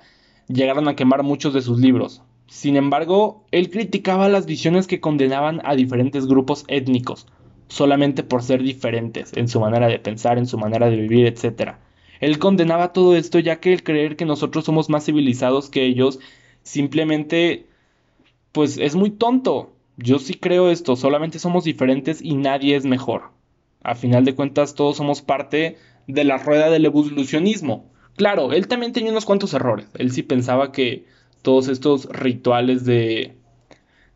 llegaron 0.50 0.90
a 0.90 0.96
quemar 0.96 1.24
muchos 1.24 1.54
de 1.54 1.62
sus 1.62 1.80
libros, 1.80 2.22
sin 2.50 2.76
embargo, 2.76 3.46
él 3.52 3.70
criticaba 3.70 4.28
las 4.28 4.46
visiones 4.48 4.88
que 4.88 5.00
condenaban 5.00 5.62
a 5.64 5.76
diferentes 5.76 6.26
grupos 6.26 6.66
étnicos, 6.68 7.28
solamente 7.68 8.24
por 8.24 8.42
ser 8.42 8.64
diferentes 8.64 9.32
en 9.38 9.48
su 9.48 9.60
manera 9.60 9.88
de 9.88 10.00
pensar, 10.00 10.38
en 10.38 10.48
su 10.48 10.58
manera 10.58 10.90
de 10.90 10.98
vivir, 10.98 11.28
etc. 11.28 11.76
Él 12.20 12.40
condenaba 12.40 12.92
todo 12.92 13.16
esto 13.16 13.38
ya 13.40 13.60
que 13.60 13.72
el 13.72 13.84
creer 13.84 14.18
que 14.18 14.26
nosotros 14.26 14.66
somos 14.66 14.90
más 14.90 15.06
civilizados 15.06 15.70
que 15.70 15.86
ellos 15.86 16.20
simplemente 16.64 17.69
pues 18.52 18.78
es 18.78 18.96
muy 18.96 19.12
tonto. 19.12 19.74
Yo 19.98 20.20
sí 20.20 20.34
creo 20.36 20.70
esto, 20.70 20.96
solamente 20.96 21.40
somos 21.40 21.64
diferentes 21.64 22.22
y 22.22 22.36
nadie 22.36 22.76
es 22.76 22.86
mejor. 22.86 23.32
A 23.84 23.96
final 23.96 24.26
de 24.26 24.36
cuentas 24.36 24.76
todos 24.76 24.98
somos 24.98 25.22
parte 25.22 25.78
de 26.08 26.24
la 26.24 26.38
rueda 26.38 26.70
del 26.70 26.86
evolucionismo. 26.86 27.92
Claro, 28.16 28.52
él 28.52 28.68
también 28.68 28.94
tenía 28.94 29.12
unos 29.12 29.26
cuantos 29.26 29.54
errores. 29.54 29.88
Él 29.96 30.12
sí 30.12 30.24
pensaba 30.24 30.72
que 30.72 31.06
todos 31.42 31.68
estos 31.70 32.06
rituales 32.10 32.84
de, 32.86 33.38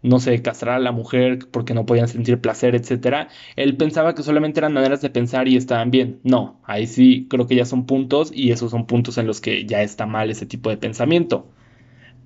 no 0.02 0.20
sé, 0.20 0.42
castrar 0.42 0.75
a 0.75 0.80
la 0.80 0.92
mujer 0.92 1.48
porque 1.52 1.74
no 1.74 1.86
podían 1.86 2.08
sentir 2.10 2.40
placer, 2.40 2.75
etc. 2.75 3.30
Él 3.56 3.78
pensaba 3.78 4.13
que 4.16 4.24
solamente 4.24 4.60
eran 4.60 4.74
maneras 4.74 5.02
de 5.02 5.10
pensar 5.10 5.48
y 5.48 5.56
estaban 5.56 5.92
bien. 5.92 6.20
No, 6.24 6.60
ahí 6.66 6.88
sí 6.88 7.28
creo 7.30 7.48
que 7.48 7.56
ya 7.56 7.66
son 7.66 7.86
puntos 7.86 8.32
y 8.34 8.52
esos 8.52 8.72
son 8.72 8.86
puntos 8.88 9.18
en 9.18 9.28
los 9.28 9.40
que 9.42 9.66
ya 9.66 9.82
está 9.82 10.06
mal 10.06 10.30
ese 10.30 10.46
tipo 10.46 10.70
de 10.70 10.78
pensamiento. 10.78 11.48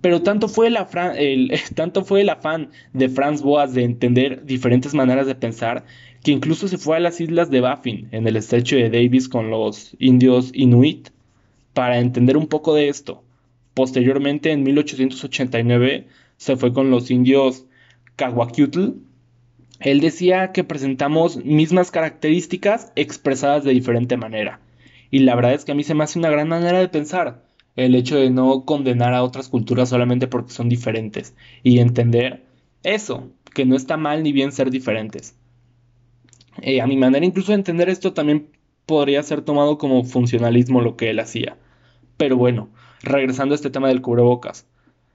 Pero 0.02 0.22
tanto 0.22 0.48
fue, 0.48 0.68
el, 0.68 1.52
tanto 1.76 2.04
fue 2.04 2.22
el 2.22 2.30
afán 2.30 2.70
de 2.94 3.10
Franz 3.10 3.42
Boas 3.42 3.74
de 3.74 3.84
entender 3.84 4.46
diferentes 4.46 4.94
maneras 4.94 5.28
de 5.28 5.36
pensar 5.36 5.86
que 6.24 6.32
incluso 6.32 6.68
se 6.68 6.78
fue 6.78 6.98
a 6.98 7.00
las 7.00 7.22
islas 7.22 7.50
de 7.50 7.62
Baffin, 7.62 8.08
en 8.12 8.28
el 8.28 8.36
estrecho 8.36 8.76
de 8.76 8.90
Davis 8.90 9.30
con 9.30 9.50
los 9.50 9.96
indios 10.00 10.52
Inuit, 10.54 11.10
para 11.74 12.00
entender 12.00 12.38
un 12.38 12.48
poco 12.48 12.74
de 12.74 12.90
esto. 12.90 13.24
Posteriormente, 13.74 14.52
en 14.52 14.64
1889, 14.64 16.08
se 16.38 16.56
fue 16.58 16.74
con 16.74 16.90
los 16.90 17.12
indios 17.12 17.66
Caguaquiutl. 18.16 18.94
Él 19.80 20.02
decía 20.02 20.52
que 20.52 20.64
presentamos 20.64 21.38
mismas 21.44 21.92
características 21.92 22.92
expresadas 22.96 23.64
de 23.64 23.74
diferente 23.74 24.18
manera. 24.18 24.60
Y 25.12 25.20
la 25.20 25.36
verdad 25.36 25.54
es 25.54 25.66
que 25.66 25.72
a 25.72 25.76
mí 25.76 25.84
se 25.84 25.94
me 25.94 26.04
hace 26.04 26.18
una 26.18 26.32
gran 26.32 26.48
manera 26.48 26.80
de 26.80 26.88
pensar 26.88 27.47
el 27.78 27.96
hecho 27.96 28.18
de 28.18 28.30
no 28.30 28.66
condenar 28.66 29.14
a 29.14 29.24
otras 29.24 29.48
culturas 29.48 29.88
solamente 29.88 30.28
porque 30.28 30.52
son 30.52 30.68
diferentes 30.68 31.36
y 31.64 31.80
entender 31.80 32.44
eso, 32.84 33.30
que 33.54 33.66
no 33.66 33.76
está 33.76 33.96
mal 33.96 34.24
ni 34.24 34.34
bien 34.34 34.52
ser 34.52 34.70
diferentes. 34.72 35.38
Eh, 36.62 36.82
a 36.82 36.88
mi 36.88 36.98
manera 36.98 37.26
incluso 37.26 37.52
de 37.52 37.60
entender 37.60 37.88
esto 37.88 38.14
también 38.14 38.50
podría 38.88 39.22
ser 39.22 39.42
tomado 39.42 39.78
como 39.78 40.04
funcionalismo 40.04 40.82
lo 40.82 40.98
que 40.98 41.12
él 41.12 41.20
hacía. 41.20 41.58
Pero 42.18 42.36
bueno, 42.36 42.70
regresando 43.04 43.54
a 43.54 43.58
este 43.58 43.70
tema 43.70 43.90
del 43.90 44.02
cubrebocas, 44.02 44.66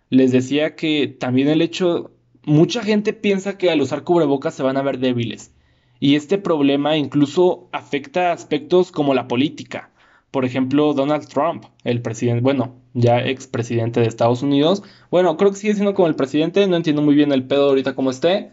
les 0.09 0.31
decía 0.31 0.77
que 0.77 1.09
también 1.09 1.49
el 1.49 1.63
hecho, 1.63 2.13
mucha 2.45 2.83
gente 2.83 3.13
piensa 3.13 3.59
que 3.59 3.71
al 3.71 3.81
usar 3.81 4.05
cubrebocas 4.05 4.55
se 4.55 4.63
van 4.63 4.77
a 4.77 4.83
ver 4.83 4.99
débiles. 4.99 5.53
Y 5.99 6.17
este 6.17 6.39
problema 6.39 6.97
incluso 6.97 7.69
afecta 7.73 8.33
aspectos 8.33 8.93
como 8.93 9.15
la 9.15 9.27
política. 9.27 9.92
Por 10.33 10.45
ejemplo, 10.45 10.93
Donald 10.95 11.29
Trump, 11.29 11.67
el 11.85 12.03
presidente, 12.03 12.43
bueno, 12.43 12.75
ya 12.95 13.21
expresidente 13.21 14.01
de 14.01 14.07
Estados 14.07 14.43
Unidos. 14.43 14.83
Bueno, 15.11 15.37
creo 15.37 15.53
que 15.53 15.59
sigue 15.59 15.75
siendo 15.75 15.95
como 15.95 16.09
el 16.09 16.17
presidente, 16.17 16.67
no 16.67 16.75
entiendo 16.77 17.03
muy 17.03 17.15
bien 17.15 17.31
el 17.31 17.47
pedo 17.47 17.69
ahorita 17.69 17.95
como 17.95 18.11
esté. 18.11 18.51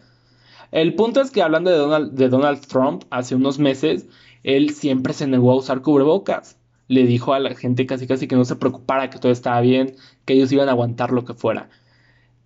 El 0.71 0.93
punto 0.93 1.21
es 1.21 1.31
que 1.31 1.41
hablando 1.41 1.71
de 1.71 2.29
Donald, 2.29 2.67
Trump, 2.67 3.05
hace 3.09 3.33
unos 3.33 3.57
meses, 3.57 4.05
él 4.43 4.69
siempre 4.75 5.13
se 5.13 5.25
negó 5.25 5.51
a 5.51 5.55
usar 5.55 5.81
cubrebocas 5.81 6.59
le 6.89 7.05
dijo 7.05 7.33
a 7.33 7.39
la 7.39 7.55
gente 7.55 7.85
casi 7.85 8.07
casi 8.07 8.27
que 8.27 8.35
no 8.35 8.43
se 8.43 8.57
preocupara, 8.57 9.09
que 9.09 9.19
todo 9.19 9.31
estaba 9.31 9.61
bien, 9.61 9.95
que 10.25 10.33
ellos 10.33 10.51
iban 10.51 10.67
a 10.67 10.71
aguantar 10.71 11.11
lo 11.11 11.23
que 11.23 11.35
fuera. 11.35 11.69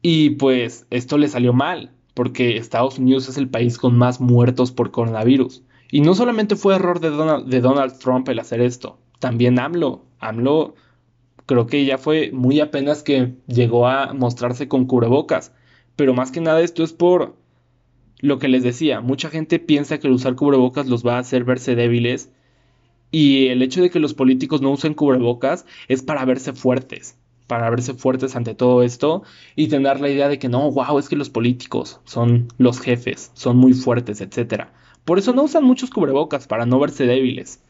Y 0.04 0.32
pues 0.32 0.86
esto 0.92 1.18
le 1.18 1.30
salió 1.30 1.54
mal, 1.54 1.92
porque 2.14 2.58
Estados 2.58 3.00
Unidos 3.00 3.30
es 3.30 3.38
el 3.38 3.50
país 3.50 3.78
con 3.78 3.98
más 3.98 4.20
muertos 4.20 4.72
por 4.72 4.92
coronavirus. 4.92 5.64
Y 5.90 6.02
no 6.02 6.14
solamente 6.14 6.58
fue 6.58 6.76
error 6.76 7.00
de 7.00 7.10
Donald, 7.10 7.48
de 7.48 7.62
Donald 7.62 7.98
Trump 8.00 8.28
el 8.28 8.40
hacer 8.40 8.60
esto, 8.60 9.00
también 9.24 9.58
AMLO. 9.58 10.04
AMLO 10.20 10.76
creo 11.46 11.66
que 11.66 11.86
ya 11.86 11.98
fue 11.98 12.32
muy 12.34 12.60
apenas 12.60 13.04
que 13.04 13.36
llegó 13.48 13.88
a 13.88 14.14
mostrarse 14.14 14.68
con 14.68 14.86
cubrebocas. 14.86 15.54
Pero 15.96 16.14
más 16.14 16.30
que 16.30 16.42
nada 16.42 16.60
esto 16.60 16.84
es 16.84 16.92
por 16.92 17.38
lo 18.20 18.38
que 18.38 18.50
les 18.50 18.64
decía, 18.64 19.00
mucha 19.00 19.30
gente 19.30 19.60
piensa 19.60 19.98
que 19.98 20.08
el 20.08 20.14
usar 20.14 20.36
cubrebocas 20.36 20.88
los 20.88 21.08
va 21.08 21.16
a 21.16 21.20
hacer 21.20 21.46
verse 21.46 21.74
débiles 21.74 22.34
y 23.12 23.48
el 23.48 23.62
hecho 23.62 23.82
de 23.82 23.90
que 23.90 24.02
los 24.02 24.14
políticos 24.14 24.62
no 24.62 24.72
usen 24.72 24.94
cubrebocas 24.94 25.66
es 25.88 26.04
para 26.04 26.26
verse 26.26 26.52
fuertes, 26.52 27.18
para 27.48 27.70
verse 27.70 27.94
fuertes 27.94 28.36
ante 28.36 28.56
todo 28.56 28.84
esto 28.84 29.24
y 29.56 29.70
tener 29.70 30.02
la 30.02 30.10
idea 30.10 30.28
de 30.28 30.38
que 30.38 30.50
no, 30.50 30.70
wow, 30.70 31.00
es 31.00 31.08
que 31.08 31.16
los 31.16 31.30
políticos 31.30 32.02
son 32.04 32.50
los 32.58 32.82
jefes, 32.82 33.32
son 33.36 33.56
muy 33.56 33.72
fuertes, 33.72 34.20
etc. 34.20 34.66
Por 35.06 35.18
eso 35.18 35.32
no 35.32 35.44
usan 35.44 35.64
muchos 35.64 35.92
cubrebocas, 35.92 36.46
para 36.46 36.66
no 36.66 36.78
verse 36.78 37.06
débiles. 37.06 37.62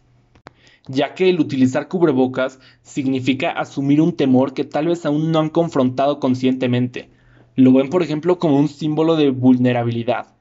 Ya 0.88 1.14
que 1.14 1.30
el 1.30 1.40
utilizar 1.40 1.88
cubrebocas 1.88 2.60
significa 2.82 3.52
asumir 3.52 4.02
un 4.02 4.14
temor 4.14 4.54
que 4.54 4.66
tal 4.66 4.88
vez 4.88 5.06
aún 5.06 5.32
no 5.32 5.40
han 5.40 5.50
confrontado 5.50 6.20
conscientemente. 6.20 7.10
Lo 7.56 7.72
ven, 7.72 7.90
por 7.90 8.04
ejemplo, 8.04 8.38
como 8.40 8.58
un 8.58 8.68
símbolo 8.68 9.16
de 9.16 9.30
vulnerabilidad, 9.30 10.36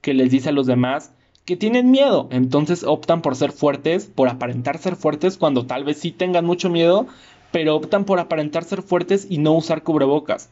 que 0.00 0.14
les 0.14 0.30
dice 0.30 0.48
a 0.48 0.52
los 0.52 0.66
demás 0.66 1.12
que 1.44 1.56
tienen 1.56 1.90
miedo, 1.90 2.28
entonces 2.30 2.84
optan 2.84 3.20
por 3.20 3.34
ser 3.34 3.50
fuertes, 3.50 4.06
por 4.06 4.28
aparentar 4.28 4.78
ser 4.78 4.94
fuertes 4.94 5.36
cuando 5.36 5.66
tal 5.66 5.82
vez 5.84 5.98
sí 5.98 6.12
tengan 6.12 6.44
mucho 6.44 6.70
miedo, 6.70 7.06
pero 7.50 7.74
optan 7.74 8.04
por 8.04 8.20
aparentar 8.20 8.64
ser 8.64 8.82
fuertes 8.82 9.26
y 9.28 9.38
no 9.38 9.52
usar 9.52 9.82
cubrebocas, 9.82 10.50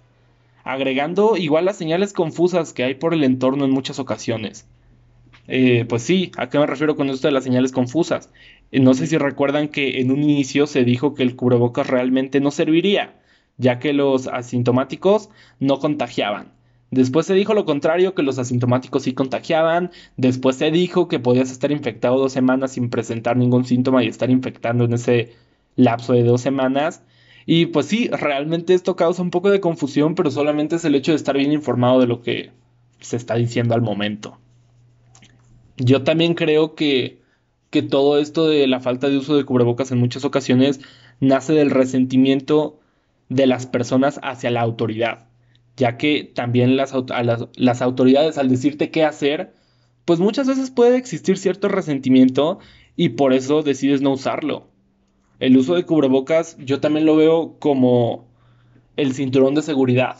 agregando 0.64 1.36
igual 1.36 1.64
las 1.64 1.76
señales 1.76 2.12
confusas 2.12 2.72
que 2.72 2.82
hay 2.82 2.94
por 2.94 3.14
el 3.14 3.22
entorno 3.22 3.64
en 3.64 3.70
muchas 3.70 4.00
ocasiones. 4.00 4.66
Eh, 5.46 5.84
pues 5.88 6.02
sí, 6.02 6.32
¿a 6.36 6.48
qué 6.48 6.58
me 6.58 6.66
refiero 6.66 6.96
con 6.96 7.08
esto 7.08 7.28
de 7.28 7.32
las 7.32 7.44
señales 7.44 7.72
confusas? 7.72 8.30
No 8.72 8.94
sé 8.94 9.06
si 9.06 9.18
recuerdan 9.18 9.68
que 9.68 10.00
en 10.00 10.10
un 10.10 10.22
inicio 10.22 10.66
se 10.66 10.84
dijo 10.84 11.14
que 11.14 11.22
el 11.22 11.36
cubrebocas 11.36 11.88
realmente 11.88 12.40
no 12.40 12.50
serviría, 12.50 13.20
ya 13.56 13.78
que 13.78 13.92
los 13.92 14.26
asintomáticos 14.28 15.30
no 15.58 15.78
contagiaban. 15.78 16.52
Después 16.90 17.26
se 17.26 17.34
dijo 17.34 17.54
lo 17.54 17.64
contrario, 17.64 18.14
que 18.14 18.22
los 18.22 18.38
asintomáticos 18.38 19.04
sí 19.04 19.12
contagiaban. 19.12 19.90
Después 20.16 20.56
se 20.56 20.70
dijo 20.70 21.06
que 21.06 21.20
podías 21.20 21.50
estar 21.52 21.70
infectado 21.70 22.18
dos 22.18 22.32
semanas 22.32 22.72
sin 22.72 22.90
presentar 22.90 23.36
ningún 23.36 23.64
síntoma 23.64 24.02
y 24.02 24.08
estar 24.08 24.30
infectando 24.30 24.84
en 24.84 24.94
ese 24.94 25.32
lapso 25.76 26.14
de 26.14 26.24
dos 26.24 26.40
semanas. 26.40 27.02
Y 27.46 27.66
pues 27.66 27.86
sí, 27.86 28.08
realmente 28.08 28.74
esto 28.74 28.96
causa 28.96 29.22
un 29.22 29.30
poco 29.30 29.50
de 29.50 29.60
confusión, 29.60 30.14
pero 30.14 30.30
solamente 30.30 30.76
es 30.76 30.84
el 30.84 30.94
hecho 30.94 31.12
de 31.12 31.16
estar 31.16 31.36
bien 31.36 31.52
informado 31.52 32.00
de 32.00 32.06
lo 32.06 32.22
que 32.22 32.50
se 33.00 33.16
está 33.16 33.36
diciendo 33.36 33.74
al 33.74 33.82
momento. 33.82 34.38
Yo 35.76 36.02
también 36.02 36.34
creo 36.34 36.74
que, 36.74 37.19
que 37.70 37.82
todo 37.82 38.18
esto 38.18 38.48
de 38.48 38.66
la 38.66 38.80
falta 38.80 39.08
de 39.08 39.16
uso 39.16 39.36
de 39.36 39.44
cubrebocas 39.44 39.92
en 39.92 39.98
muchas 39.98 40.24
ocasiones 40.24 40.80
nace 41.20 41.52
del 41.52 41.70
resentimiento 41.70 42.80
de 43.28 43.46
las 43.46 43.66
personas 43.66 44.20
hacia 44.22 44.50
la 44.50 44.60
autoridad 44.60 45.30
ya 45.80 45.96
que 45.96 46.30
también 46.34 46.76
las, 46.76 46.94
las, 47.56 47.82
autoridades 47.82 48.36
al 48.36 48.50
decirte 48.50 48.90
qué 48.90 49.02
hacer, 49.02 49.54
pues 50.04 50.20
muchas 50.20 50.46
veces 50.46 50.70
puede 50.70 50.98
existir 50.98 51.38
cierto 51.38 51.68
resentimiento 51.68 52.58
y 52.96 53.10
por 53.10 53.32
eso 53.32 53.62
decides 53.62 54.02
no 54.02 54.12
usarlo. 54.12 54.66
El 55.38 55.56
uso 55.56 55.74
de 55.74 55.86
cubrebocas 55.86 56.58
yo 56.58 56.80
también 56.80 57.06
lo 57.06 57.16
veo 57.16 57.56
como 57.58 58.28
el 58.96 59.14
cinturón 59.14 59.54
de 59.54 59.62
seguridad. 59.62 60.16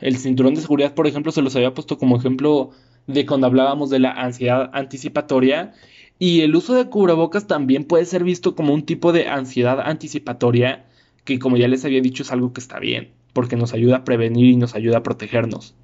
El 0.00 0.16
cinturón 0.16 0.54
de 0.54 0.62
seguridad, 0.62 0.94
por 0.94 1.06
ejemplo, 1.06 1.30
se 1.30 1.42
los 1.42 1.54
había 1.56 1.74
puesto 1.74 1.98
como 1.98 2.16
ejemplo 2.16 2.70
de 3.06 3.26
cuando 3.26 3.46
hablábamos 3.46 3.90
de 3.90 3.98
la 3.98 4.12
ansiedad 4.12 4.70
anticipatoria 4.72 5.74
Y 6.18 6.42
el 6.42 6.54
uso 6.54 6.74
de 6.74 6.88
cubrebocas 6.88 7.46
también 7.46 7.84
puede 7.84 8.04
ser 8.04 8.24
visto 8.24 8.54
como 8.54 8.74
un 8.74 8.84
tipo 8.84 9.12
de 9.12 9.28
ansiedad 9.28 9.80
anticipatoria 9.80 10.86
que 11.24 11.38
como 11.38 11.56
ya 11.56 11.68
les 11.68 11.84
había 11.84 12.00
dicho 12.00 12.22
es 12.22 12.32
algo 12.32 12.52
que 12.52 12.60
está 12.60 12.78
bien, 12.78 13.12
porque 13.32 13.56
nos 13.56 13.74
ayuda 13.74 13.98
a 13.98 14.04
prevenir 14.04 14.46
y 14.46 14.56
nos 14.56 14.74
ayuda 14.74 14.98
a 14.98 15.02
protegernos. 15.02 15.74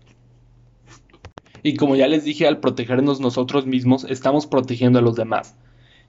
Y 1.62 1.74
como 1.74 1.96
ya 1.96 2.08
les 2.08 2.24
dije, 2.24 2.46
al 2.46 2.60
protegernos 2.60 3.20
nosotros 3.20 3.66
mismos, 3.66 4.04
estamos 4.04 4.46
protegiendo 4.46 4.98
a 4.98 5.02
los 5.02 5.16
demás, 5.16 5.56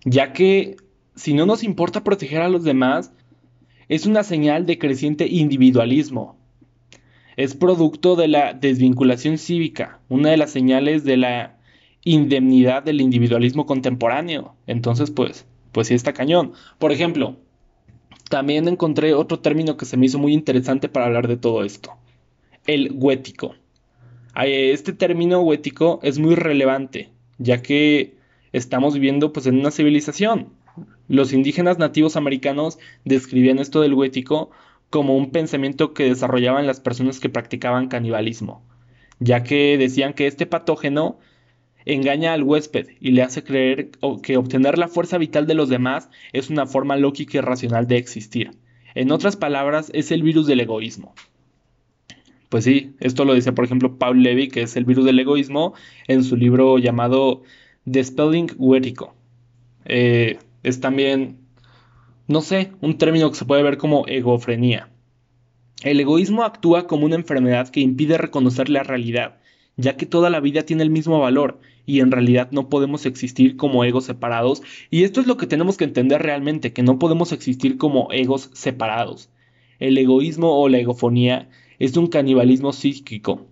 ya 0.05 0.33
que 0.33 0.77
si 1.15 1.33
no 1.33 1.45
nos 1.45 1.63
importa 1.63 2.03
proteger 2.03 2.41
a 2.41 2.49
los 2.49 2.63
demás, 2.63 3.11
es 3.87 4.05
una 4.05 4.23
señal 4.23 4.65
de 4.65 4.77
creciente 4.77 5.27
individualismo. 5.27 6.37
Es 7.35 7.55
producto 7.55 8.15
de 8.15 8.27
la 8.27 8.53
desvinculación 8.53 9.37
cívica, 9.37 9.99
una 10.09 10.29
de 10.29 10.37
las 10.37 10.51
señales 10.51 11.03
de 11.03 11.17
la 11.17 11.58
indemnidad 12.03 12.83
del 12.83 13.01
individualismo 13.01 13.65
contemporáneo. 13.65 14.55
Entonces, 14.67 15.11
pues, 15.11 15.45
pues 15.71 15.87
sí 15.87 15.93
está 15.93 16.13
cañón. 16.13 16.53
Por 16.77 16.91
ejemplo, 16.91 17.37
también 18.29 18.67
encontré 18.67 19.13
otro 19.13 19.39
término 19.39 19.77
que 19.77 19.85
se 19.85 19.97
me 19.97 20.05
hizo 20.05 20.19
muy 20.19 20.33
interesante 20.33 20.89
para 20.89 21.07
hablar 21.07 21.27
de 21.27 21.37
todo 21.37 21.63
esto. 21.63 21.93
El 22.65 22.91
huético. 22.93 23.55
Este 24.35 24.93
término 24.93 25.41
huético 25.41 25.99
es 26.03 26.19
muy 26.19 26.35
relevante, 26.35 27.09
ya 27.39 27.61
que 27.61 28.15
estamos 28.53 28.93
viviendo 28.93 29.33
pues 29.33 29.47
en 29.47 29.59
una 29.59 29.71
civilización. 29.71 30.53
Los 31.07 31.33
indígenas 31.33 31.79
nativos 31.79 32.15
americanos 32.15 32.77
describían 33.03 33.59
esto 33.59 33.81
del 33.81 33.95
huético 33.95 34.51
como 34.89 35.17
un 35.17 35.31
pensamiento 35.31 35.93
que 35.93 36.05
desarrollaban 36.05 36.67
las 36.67 36.79
personas 36.79 37.19
que 37.19 37.29
practicaban 37.29 37.89
canibalismo, 37.89 38.63
ya 39.19 39.43
que 39.43 39.77
decían 39.77 40.13
que 40.13 40.27
este 40.27 40.45
patógeno 40.45 41.19
engaña 41.85 42.33
al 42.33 42.43
huésped 42.43 42.87
y 42.99 43.11
le 43.11 43.21
hace 43.21 43.43
creer 43.43 43.91
que 44.21 44.37
obtener 44.37 44.77
la 44.77 44.87
fuerza 44.87 45.17
vital 45.17 45.47
de 45.47 45.53
los 45.53 45.69
demás 45.69 46.09
es 46.33 46.49
una 46.49 46.65
forma 46.65 46.97
lógica 46.97 47.37
y 47.37 47.41
racional 47.41 47.87
de 47.87 47.97
existir. 47.97 48.51
En 48.95 49.11
otras 49.11 49.35
palabras, 49.35 49.91
es 49.93 50.11
el 50.11 50.23
virus 50.23 50.47
del 50.47 50.59
egoísmo. 50.59 51.13
Pues 52.49 52.63
sí, 52.63 52.95
esto 52.99 53.25
lo 53.25 53.35
dice 53.35 53.53
por 53.53 53.63
ejemplo 53.63 53.97
Paul 53.97 54.23
Levy, 54.23 54.47
que 54.47 54.63
es 54.63 54.75
el 54.75 54.85
virus 54.85 55.05
del 55.05 55.19
egoísmo, 55.19 55.73
en 56.07 56.23
su 56.23 56.35
libro 56.35 56.79
llamado 56.79 57.43
The 57.89 58.03
Spelling 58.03 58.51
Huético. 58.57 59.13
Eh, 59.85 60.39
es 60.63 60.81
también, 60.81 61.37
no 62.27 62.41
sé, 62.41 62.71
un 62.81 62.97
término 62.97 63.29
que 63.29 63.37
se 63.37 63.45
puede 63.45 63.63
ver 63.63 63.77
como 63.77 64.07
egofrenía. 64.07 64.89
El 65.83 65.99
egoísmo 65.99 66.43
actúa 66.43 66.87
como 66.87 67.05
una 67.05 67.15
enfermedad 67.15 67.69
que 67.69 67.79
impide 67.79 68.17
reconocer 68.17 68.69
la 68.69 68.83
realidad 68.83 69.39
ya 69.79 69.95
que 69.95 70.05
toda 70.05 70.29
la 70.29 70.41
vida 70.41 70.63
tiene 70.63 70.83
el 70.83 70.89
mismo 70.89 71.19
valor 71.19 71.59
y 71.85 72.01
en 72.01 72.11
realidad 72.11 72.49
no 72.51 72.67
podemos 72.67 73.05
existir 73.05 73.55
como 73.55 73.85
egos 73.85 74.03
separados 74.05 74.61
y 74.91 75.03
esto 75.03 75.21
es 75.21 75.27
lo 75.27 75.37
que 75.37 75.47
tenemos 75.47 75.77
que 75.77 75.85
entender 75.85 76.21
realmente, 76.21 76.73
que 76.73 76.83
no 76.83 76.99
podemos 76.99 77.31
existir 77.31 77.77
como 77.77 78.11
egos 78.11 78.49
separados. 78.53 79.29
El 79.79 79.97
egoísmo 79.97 80.59
o 80.59 80.67
la 80.67 80.79
egofonía 80.79 81.49
es 81.79 81.95
un 81.95 82.07
canibalismo 82.07 82.73
psíquico. 82.73 83.47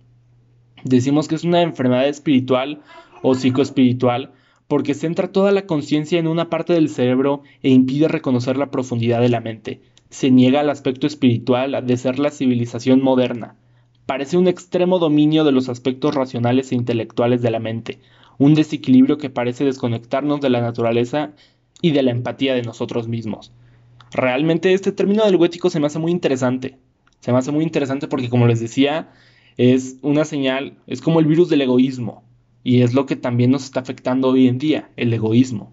Decimos 0.84 1.28
que 1.28 1.34
es 1.34 1.44
una 1.44 1.62
enfermedad 1.62 2.06
espiritual 2.06 2.82
o 3.22 3.34
psicoespiritual 3.34 4.32
porque 4.68 4.92
centra 4.92 5.32
toda 5.32 5.50
la 5.50 5.64
conciencia 5.64 6.18
en 6.18 6.28
una 6.28 6.50
parte 6.50 6.74
del 6.74 6.90
cerebro 6.90 7.42
e 7.62 7.70
impide 7.70 8.06
reconocer 8.06 8.58
la 8.58 8.70
profundidad 8.70 9.22
de 9.22 9.30
la 9.30 9.40
mente. 9.40 9.80
Se 10.10 10.30
niega 10.30 10.60
al 10.60 10.68
aspecto 10.68 11.06
espiritual 11.06 11.86
de 11.86 11.96
ser 11.96 12.18
la 12.18 12.30
civilización 12.30 13.00
moderna 13.00 13.56
parece 14.08 14.38
un 14.38 14.48
extremo 14.48 14.98
dominio 14.98 15.44
de 15.44 15.52
los 15.52 15.68
aspectos 15.68 16.14
racionales 16.14 16.72
e 16.72 16.74
intelectuales 16.74 17.42
de 17.42 17.50
la 17.50 17.58
mente, 17.58 17.98
un 18.38 18.54
desequilibrio 18.54 19.18
que 19.18 19.28
parece 19.28 19.66
desconectarnos 19.66 20.40
de 20.40 20.48
la 20.48 20.62
naturaleza 20.62 21.32
y 21.82 21.90
de 21.90 22.02
la 22.02 22.12
empatía 22.12 22.54
de 22.54 22.62
nosotros 22.62 23.06
mismos. 23.06 23.52
Realmente 24.10 24.72
este 24.72 24.92
término 24.92 25.26
del 25.26 25.36
huético 25.36 25.68
se 25.68 25.78
me 25.78 25.88
hace 25.88 25.98
muy 25.98 26.10
interesante. 26.10 26.78
Se 27.20 27.32
me 27.32 27.38
hace 27.38 27.52
muy 27.52 27.62
interesante 27.62 28.08
porque 28.08 28.30
como 28.30 28.46
les 28.46 28.60
decía, 28.60 29.12
es 29.58 29.98
una 30.00 30.24
señal, 30.24 30.78
es 30.86 31.02
como 31.02 31.20
el 31.20 31.26
virus 31.26 31.50
del 31.50 31.60
egoísmo. 31.60 32.24
Y 32.64 32.80
es 32.80 32.94
lo 32.94 33.04
que 33.04 33.14
también 33.14 33.50
nos 33.50 33.64
está 33.64 33.80
afectando 33.80 34.28
hoy 34.28 34.48
en 34.48 34.56
día, 34.56 34.88
el 34.96 35.12
egoísmo. 35.12 35.70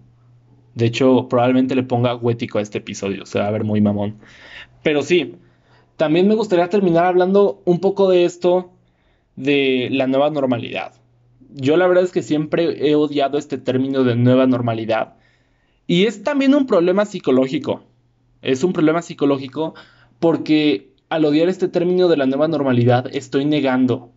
De 0.74 0.84
hecho, 0.84 1.26
probablemente 1.30 1.74
le 1.74 1.84
ponga 1.84 2.14
huético 2.14 2.58
a 2.58 2.62
este 2.62 2.78
episodio, 2.78 3.24
se 3.24 3.38
va 3.38 3.48
a 3.48 3.50
ver 3.50 3.64
muy 3.64 3.80
mamón. 3.80 4.18
Pero 4.82 5.00
sí, 5.00 5.36
también 5.96 6.28
me 6.28 6.34
gustaría 6.34 6.68
terminar 6.68 7.06
hablando 7.06 7.62
un 7.64 7.80
poco 7.80 8.10
de 8.10 8.24
esto 8.24 8.70
de 9.34 9.88
la 9.90 10.06
nueva 10.06 10.30
normalidad. 10.30 10.92
Yo 11.54 11.76
la 11.76 11.86
verdad 11.86 12.04
es 12.04 12.12
que 12.12 12.22
siempre 12.22 12.88
he 12.88 12.94
odiado 12.94 13.38
este 13.38 13.56
término 13.56 14.04
de 14.04 14.14
nueva 14.14 14.46
normalidad. 14.46 15.14
Y 15.86 16.04
es 16.04 16.22
también 16.22 16.54
un 16.54 16.66
problema 16.66 17.06
psicológico. 17.06 17.82
Es 18.42 18.62
un 18.62 18.72
problema 18.72 19.00
psicológico 19.00 19.74
porque 20.18 20.92
al 21.08 21.24
odiar 21.24 21.48
este 21.48 21.68
término 21.68 22.08
de 22.08 22.16
la 22.16 22.26
nueva 22.26 22.48
normalidad 22.48 23.06
estoy 23.14 23.44
negando 23.44 24.10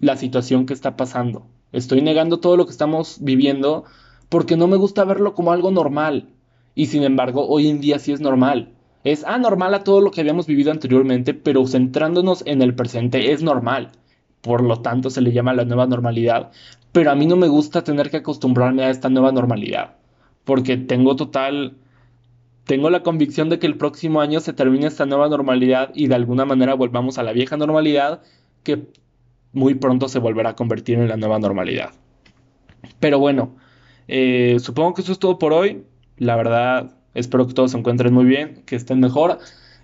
la 0.00 0.16
situación 0.16 0.66
que 0.66 0.74
está 0.74 0.96
pasando. 0.96 1.46
Estoy 1.72 2.02
negando 2.02 2.40
todo 2.40 2.56
lo 2.56 2.66
que 2.66 2.72
estamos 2.72 3.18
viviendo 3.20 3.84
porque 4.28 4.56
no 4.56 4.66
me 4.66 4.76
gusta 4.76 5.04
verlo 5.04 5.34
como 5.34 5.52
algo 5.52 5.70
normal. 5.70 6.30
Y 6.74 6.86
sin 6.86 7.04
embargo, 7.04 7.46
hoy 7.46 7.68
en 7.68 7.80
día 7.80 7.98
sí 8.00 8.12
es 8.12 8.20
normal 8.20 8.74
es 9.04 9.24
anormal 9.24 9.74
a 9.74 9.84
todo 9.84 10.00
lo 10.00 10.10
que 10.10 10.20
habíamos 10.20 10.46
vivido 10.46 10.70
anteriormente, 10.70 11.34
pero 11.34 11.66
centrándonos 11.66 12.42
en 12.46 12.62
el 12.62 12.74
presente 12.74 13.32
es 13.32 13.42
normal. 13.42 13.92
Por 14.40 14.62
lo 14.62 14.80
tanto, 14.80 15.10
se 15.10 15.20
le 15.20 15.32
llama 15.32 15.54
la 15.54 15.64
nueva 15.64 15.86
normalidad. 15.86 16.50
Pero 16.92 17.10
a 17.10 17.14
mí 17.14 17.26
no 17.26 17.36
me 17.36 17.48
gusta 17.48 17.84
tener 17.84 18.10
que 18.10 18.18
acostumbrarme 18.18 18.84
a 18.84 18.90
esta 18.90 19.08
nueva 19.08 19.32
normalidad, 19.32 19.96
porque 20.44 20.76
tengo 20.76 21.16
total 21.16 21.76
tengo 22.70 22.88
la 22.88 23.02
convicción 23.02 23.48
de 23.48 23.58
que 23.58 23.66
el 23.66 23.76
próximo 23.76 24.20
año 24.20 24.38
se 24.38 24.52
termine 24.52 24.86
esta 24.86 25.04
nueva 25.04 25.28
normalidad 25.28 25.90
y 25.92 26.06
de 26.06 26.14
alguna 26.14 26.44
manera 26.44 26.74
volvamos 26.74 27.18
a 27.18 27.24
la 27.24 27.32
vieja 27.32 27.56
normalidad 27.56 28.22
que 28.62 28.86
muy 29.52 29.74
pronto 29.74 30.08
se 30.08 30.20
volverá 30.20 30.50
a 30.50 30.54
convertir 30.54 30.98
en 30.98 31.08
la 31.08 31.16
nueva 31.16 31.40
normalidad. 31.40 31.90
Pero 33.00 33.18
bueno, 33.18 33.56
eh, 34.06 34.58
supongo 34.60 34.94
que 34.94 35.02
eso 35.02 35.10
es 35.10 35.18
todo 35.18 35.36
por 35.36 35.52
hoy. 35.52 35.84
La 36.16 36.36
verdad, 36.36 36.96
Espero 37.14 37.46
que 37.46 37.54
todos 37.54 37.72
se 37.72 37.78
encuentren 37.78 38.14
muy 38.14 38.24
bien, 38.24 38.62
que 38.66 38.76
estén 38.76 39.00
mejor. 39.00 39.38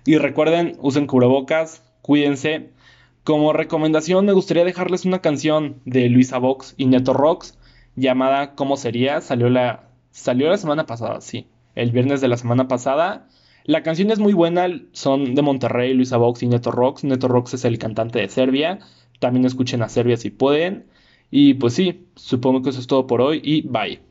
Y 0.05 0.17
recuerden, 0.17 0.77
usen 0.79 1.07
cubrebocas, 1.07 1.83
cuídense. 2.01 2.69
Como 3.23 3.51
recomendación 3.51 4.25
me 4.25 4.33
gustaría 4.33 4.63
dejarles 4.63 5.05
una 5.05 5.19
canción 5.19 5.81
de 5.85 6.07
Luisa 6.07 6.37
Vox 6.37 6.75
y 6.77 6.85
Neto 6.85 7.13
Rocks 7.13 7.57
llamada 7.97 8.55
¿Cómo 8.55 8.77
sería? 8.77 9.19
Salió 9.19 9.49
la, 9.49 9.89
salió 10.11 10.49
la 10.49 10.57
semana 10.57 10.85
pasada, 10.85 11.19
sí, 11.19 11.47
el 11.75 11.91
viernes 11.91 12.21
de 12.21 12.29
la 12.29 12.37
semana 12.37 12.69
pasada. 12.69 13.27
La 13.65 13.83
canción 13.83 14.11
es 14.11 14.19
muy 14.19 14.31
buena, 14.31 14.67
son 14.93 15.35
de 15.35 15.41
Monterrey, 15.41 15.93
Luisa 15.93 16.15
Vox 16.15 16.41
y 16.41 16.47
Neto 16.47 16.71
Rocks. 16.71 17.03
Neto 17.03 17.27
Rocks 17.27 17.53
es 17.55 17.65
el 17.65 17.77
cantante 17.77 18.19
de 18.19 18.29
Serbia. 18.29 18.79
También 19.19 19.45
escuchen 19.45 19.81
a 19.81 19.89
Serbia 19.89 20.15
si 20.15 20.29
pueden. 20.29 20.85
Y 21.29 21.55
pues 21.55 21.73
sí, 21.73 22.07
supongo 22.15 22.61
que 22.61 22.69
eso 22.69 22.79
es 22.79 22.87
todo 22.87 23.07
por 23.07 23.19
hoy 23.19 23.41
y 23.43 23.67
bye. 23.67 24.06